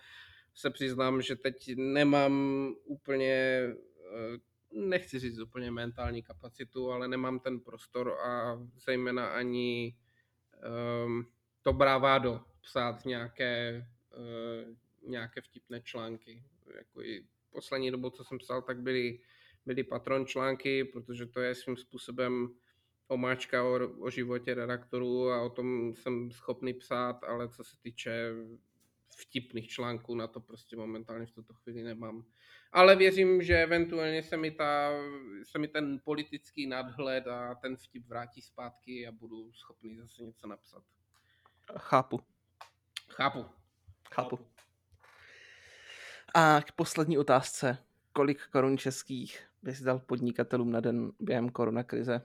se 0.54 0.70
přiznám, 0.70 1.22
že 1.22 1.36
teď 1.36 1.76
nemám 1.76 2.74
úplně, 2.84 3.34
eh, 3.34 4.38
nechci 4.70 5.18
říct 5.18 5.38
úplně 5.38 5.70
mentální 5.70 6.22
kapacitu, 6.22 6.90
ale 6.90 7.08
nemám 7.08 7.40
ten 7.40 7.60
prostor 7.60 8.18
a 8.20 8.58
zejména 8.86 9.28
ani 9.28 9.96
um, 11.06 11.26
to 11.62 11.72
bravado 11.72 12.40
psát 12.64 13.04
nějaké 13.04 13.86
nějaké 15.06 15.40
vtipné 15.40 15.80
články. 15.80 16.42
Jako 16.76 17.02
i 17.02 17.26
poslední 17.50 17.90
dobou, 17.90 18.10
co 18.10 18.24
jsem 18.24 18.38
psal, 18.38 18.62
tak 18.62 18.80
byly, 18.80 19.20
byly 19.66 19.84
patron 19.84 20.26
články, 20.26 20.84
protože 20.84 21.26
to 21.26 21.40
je 21.40 21.54
svým 21.54 21.76
způsobem 21.76 22.48
omáčka 23.08 23.64
o, 23.64 23.78
o 23.98 24.10
životě 24.10 24.54
redaktorů 24.54 25.30
a 25.30 25.42
o 25.42 25.50
tom 25.50 25.94
jsem 25.94 26.30
schopný 26.30 26.74
psát, 26.74 27.24
ale 27.24 27.48
co 27.48 27.64
se 27.64 27.76
týče 27.82 28.32
vtipných 29.16 29.68
článků, 29.68 30.14
na 30.14 30.26
to 30.26 30.40
prostě 30.40 30.76
momentálně 30.76 31.26
v 31.26 31.32
tuto 31.32 31.54
chvíli 31.54 31.82
nemám. 31.82 32.24
Ale 32.72 32.96
věřím, 32.96 33.42
že 33.42 33.62
eventuálně 33.62 34.22
se 34.22 34.36
mi, 34.36 34.50
ta, 34.50 34.90
se 35.42 35.58
mi 35.58 35.68
ten 35.68 36.00
politický 36.04 36.66
nadhled 36.66 37.26
a 37.26 37.54
ten 37.54 37.76
vtip 37.76 38.06
vrátí 38.06 38.42
zpátky 38.42 39.06
a 39.06 39.12
budu 39.12 39.52
schopný 39.52 39.96
zase 39.96 40.22
něco 40.22 40.46
napsat. 40.46 40.82
Chápu. 41.78 42.33
Chápu. 43.16 43.46
Chápu. 44.14 44.38
A 46.34 46.60
k 46.66 46.72
poslední 46.72 47.18
otázce. 47.18 47.78
Kolik 48.12 48.46
korun 48.46 48.78
českých 48.78 49.46
bys 49.62 49.80
dal 49.82 49.98
podnikatelům 49.98 50.72
na 50.72 50.80
den 50.80 51.12
během 51.20 51.48
koronakrize? 51.48 52.22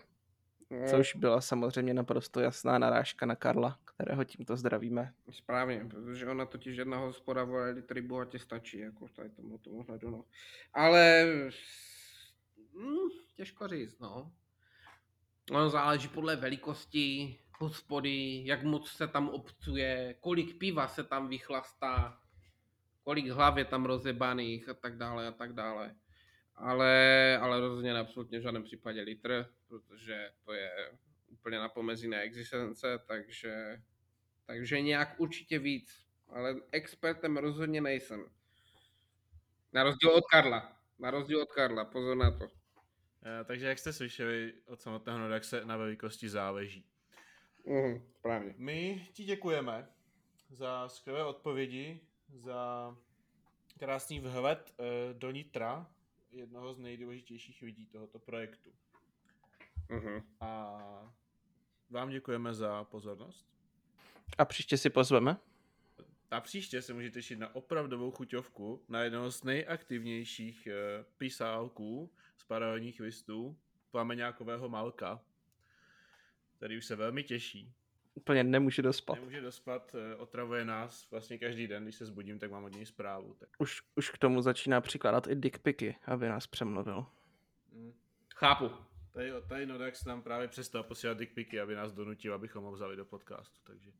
Což 0.89 1.15
byla 1.15 1.41
samozřejmě 1.41 1.93
naprosto 1.93 2.39
jasná 2.39 2.77
narážka 2.77 3.25
na 3.25 3.35
Karla, 3.35 3.79
kterého 3.85 4.23
tímto 4.23 4.57
zdravíme. 4.57 5.13
Správně, 5.31 5.85
protože 5.89 6.27
ona 6.27 6.45
totiž 6.45 6.77
jedna 6.77 6.97
hospoda 6.97 7.43
vole 7.43 7.69
litry 7.69 8.01
bohatě 8.01 8.39
stačí, 8.39 8.79
jako 8.79 9.07
tady 9.07 9.29
tomu 9.29 9.57
tomu 9.57 9.83
hledu, 9.83 10.09
no. 10.09 10.25
Ale 10.73 11.25
hm, 12.73 13.09
těžko 13.35 13.67
říct, 13.67 13.99
no. 13.99 14.31
Ono 15.51 15.69
záleží 15.69 16.07
podle 16.07 16.35
velikosti 16.35 17.39
hospody, 17.59 18.41
jak 18.45 18.63
moc 18.63 18.89
se 18.89 19.07
tam 19.07 19.29
obcuje, 19.29 20.15
kolik 20.19 20.57
piva 20.57 20.87
se 20.87 21.03
tam 21.03 21.27
vychlastá, 21.27 22.21
kolik 23.03 23.27
hlav 23.27 23.57
je 23.57 23.65
tam 23.65 23.85
rozebaných 23.85 24.69
a 24.69 24.73
tak 24.73 24.97
dále 24.97 25.27
a 25.27 25.31
tak 25.31 25.53
dále. 25.53 25.95
Ale, 26.55 27.37
ale 27.41 27.59
rozhodně 27.59 27.97
absolutně 27.97 28.39
v 28.39 28.41
žádném 28.41 28.63
případě 28.63 29.01
litr, 29.01 29.45
protože 29.67 30.29
to 30.45 30.53
je 30.53 30.91
úplně 31.27 31.59
na 31.59 31.69
pomezí 31.69 32.07
neexistence, 32.07 32.99
takže, 33.07 33.81
takže 34.45 34.81
nějak 34.81 35.19
určitě 35.19 35.59
víc. 35.59 36.05
Ale 36.27 36.55
expertem 36.71 37.37
rozhodně 37.37 37.81
nejsem. 37.81 38.25
Na 39.73 39.83
rozdíl 39.83 40.09
od 40.09 40.23
Karla. 40.31 40.77
Na 40.99 41.11
rozdíl 41.11 41.41
od 41.41 41.51
Karla, 41.51 41.85
pozor 41.85 42.17
na 42.17 42.31
to. 42.31 42.47
Eh, 43.25 43.43
Takže 43.43 43.67
jak 43.67 43.79
jste 43.79 43.93
slyšeli 43.93 44.53
od 44.65 44.81
samotného 44.81 45.19
Nodaxe, 45.19 45.65
na 45.65 45.77
velikosti 45.77 46.29
záleží. 46.29 46.85
Mhm, 47.69 48.01
správně. 48.13 48.53
My 48.57 49.07
ti 49.13 49.23
děkujeme 49.23 49.87
za 50.49 50.89
skvělé 50.89 51.25
odpovědi, 51.25 51.99
za 52.33 52.95
krásný 53.79 54.19
vhled 54.19 54.73
eh, 54.79 55.13
do 55.13 55.31
nitra 55.31 55.87
jednoho 56.31 56.73
z 56.73 56.79
nejdůležitějších 56.79 57.61
lidí 57.61 57.85
tohoto 57.85 58.19
projektu. 58.19 58.69
Mhm. 59.89 60.23
A 60.39 61.13
vám 61.89 62.09
děkujeme 62.09 62.53
za 62.53 62.83
pozornost. 62.83 63.47
A 64.37 64.45
příště 64.45 64.77
si 64.77 64.89
pozveme. 64.89 65.37
A 66.31 66.41
příště 66.41 66.81
se 66.81 66.93
můžete 66.93 67.13
těšit 67.13 67.39
na 67.39 67.55
opravdovou 67.55 68.11
chuťovku 68.11 68.83
na 68.87 69.01
jednoho 69.03 69.31
z 69.31 69.43
nejaktivnějších 69.43 70.67
eh, 70.67 71.05
pisálků 71.17 72.11
z 72.37 72.43
paralelních 72.43 72.99
listů, 72.99 73.57
plameňákového 73.91 74.69
Malka, 74.69 75.21
který 76.59 76.77
už 76.77 76.85
se 76.85 76.95
velmi 76.95 77.23
těší. 77.23 77.73
Úplně 78.13 78.43
nemůže 78.43 78.81
dospat. 78.81 79.15
Nemůže 79.15 79.41
dospat, 79.41 79.95
eh, 79.95 80.15
otravuje 80.15 80.65
nás 80.65 81.11
vlastně 81.11 81.37
každý 81.37 81.67
den, 81.67 81.83
když 81.83 81.95
se 81.95 82.05
zbudím, 82.05 82.39
tak 82.39 82.51
mám 82.51 82.63
od 82.63 82.73
něj 82.73 82.85
zprávu. 82.85 83.33
Tak. 83.33 83.49
Už, 83.57 83.81
už 83.95 84.09
k 84.09 84.17
tomu 84.17 84.41
začíná 84.41 84.81
přikládat 84.81 85.27
i 85.27 85.35
dickpiky, 85.35 85.95
aby 86.05 86.29
nás 86.29 86.47
přemluvil. 86.47 87.05
Mm. 87.71 87.93
Chápu. 88.35 88.71
Tady, 89.11 89.31
tady 89.47 89.65
Nodax 89.65 90.05
nám 90.05 90.21
právě 90.21 90.47
přestal 90.47 90.83
posílat 90.83 91.17
dickpiky, 91.17 91.59
aby 91.59 91.75
nás 91.75 91.93
donutil, 91.93 92.33
abychom 92.33 92.63
ho 92.63 92.71
vzali 92.71 92.95
do 92.95 93.05
podcastu, 93.05 93.59
takže 93.63 93.91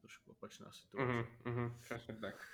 trošku 0.00 0.30
opačná 0.30 0.72
situace. 0.72 1.12
Mhm, 1.12 1.26
mhm, 1.44 1.76
přesně 1.80 2.14
tak. 2.14 2.46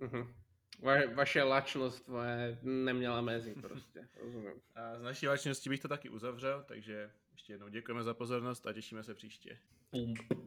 Mhm. 0.00 0.34
Va- 0.82 1.14
vaše 1.14 1.42
lačnost 1.42 2.04
tvoje 2.04 2.58
neměla 2.62 3.20
mezi 3.20 3.54
prostě, 3.54 4.08
rozumím. 4.20 4.52
A 4.74 4.98
z 4.98 5.02
naší 5.02 5.28
lačnosti 5.28 5.70
bych 5.70 5.80
to 5.80 5.88
taky 5.88 6.08
uzavřel, 6.08 6.64
takže 6.68 7.10
ještě 7.38 7.52
jednou 7.52 7.68
děkujeme 7.68 8.02
za 8.02 8.14
pozornost 8.14 8.66
a 8.66 8.72
těšíme 8.72 9.04
se 9.04 9.14
příště. 9.14 9.58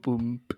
Pump. 0.00 0.52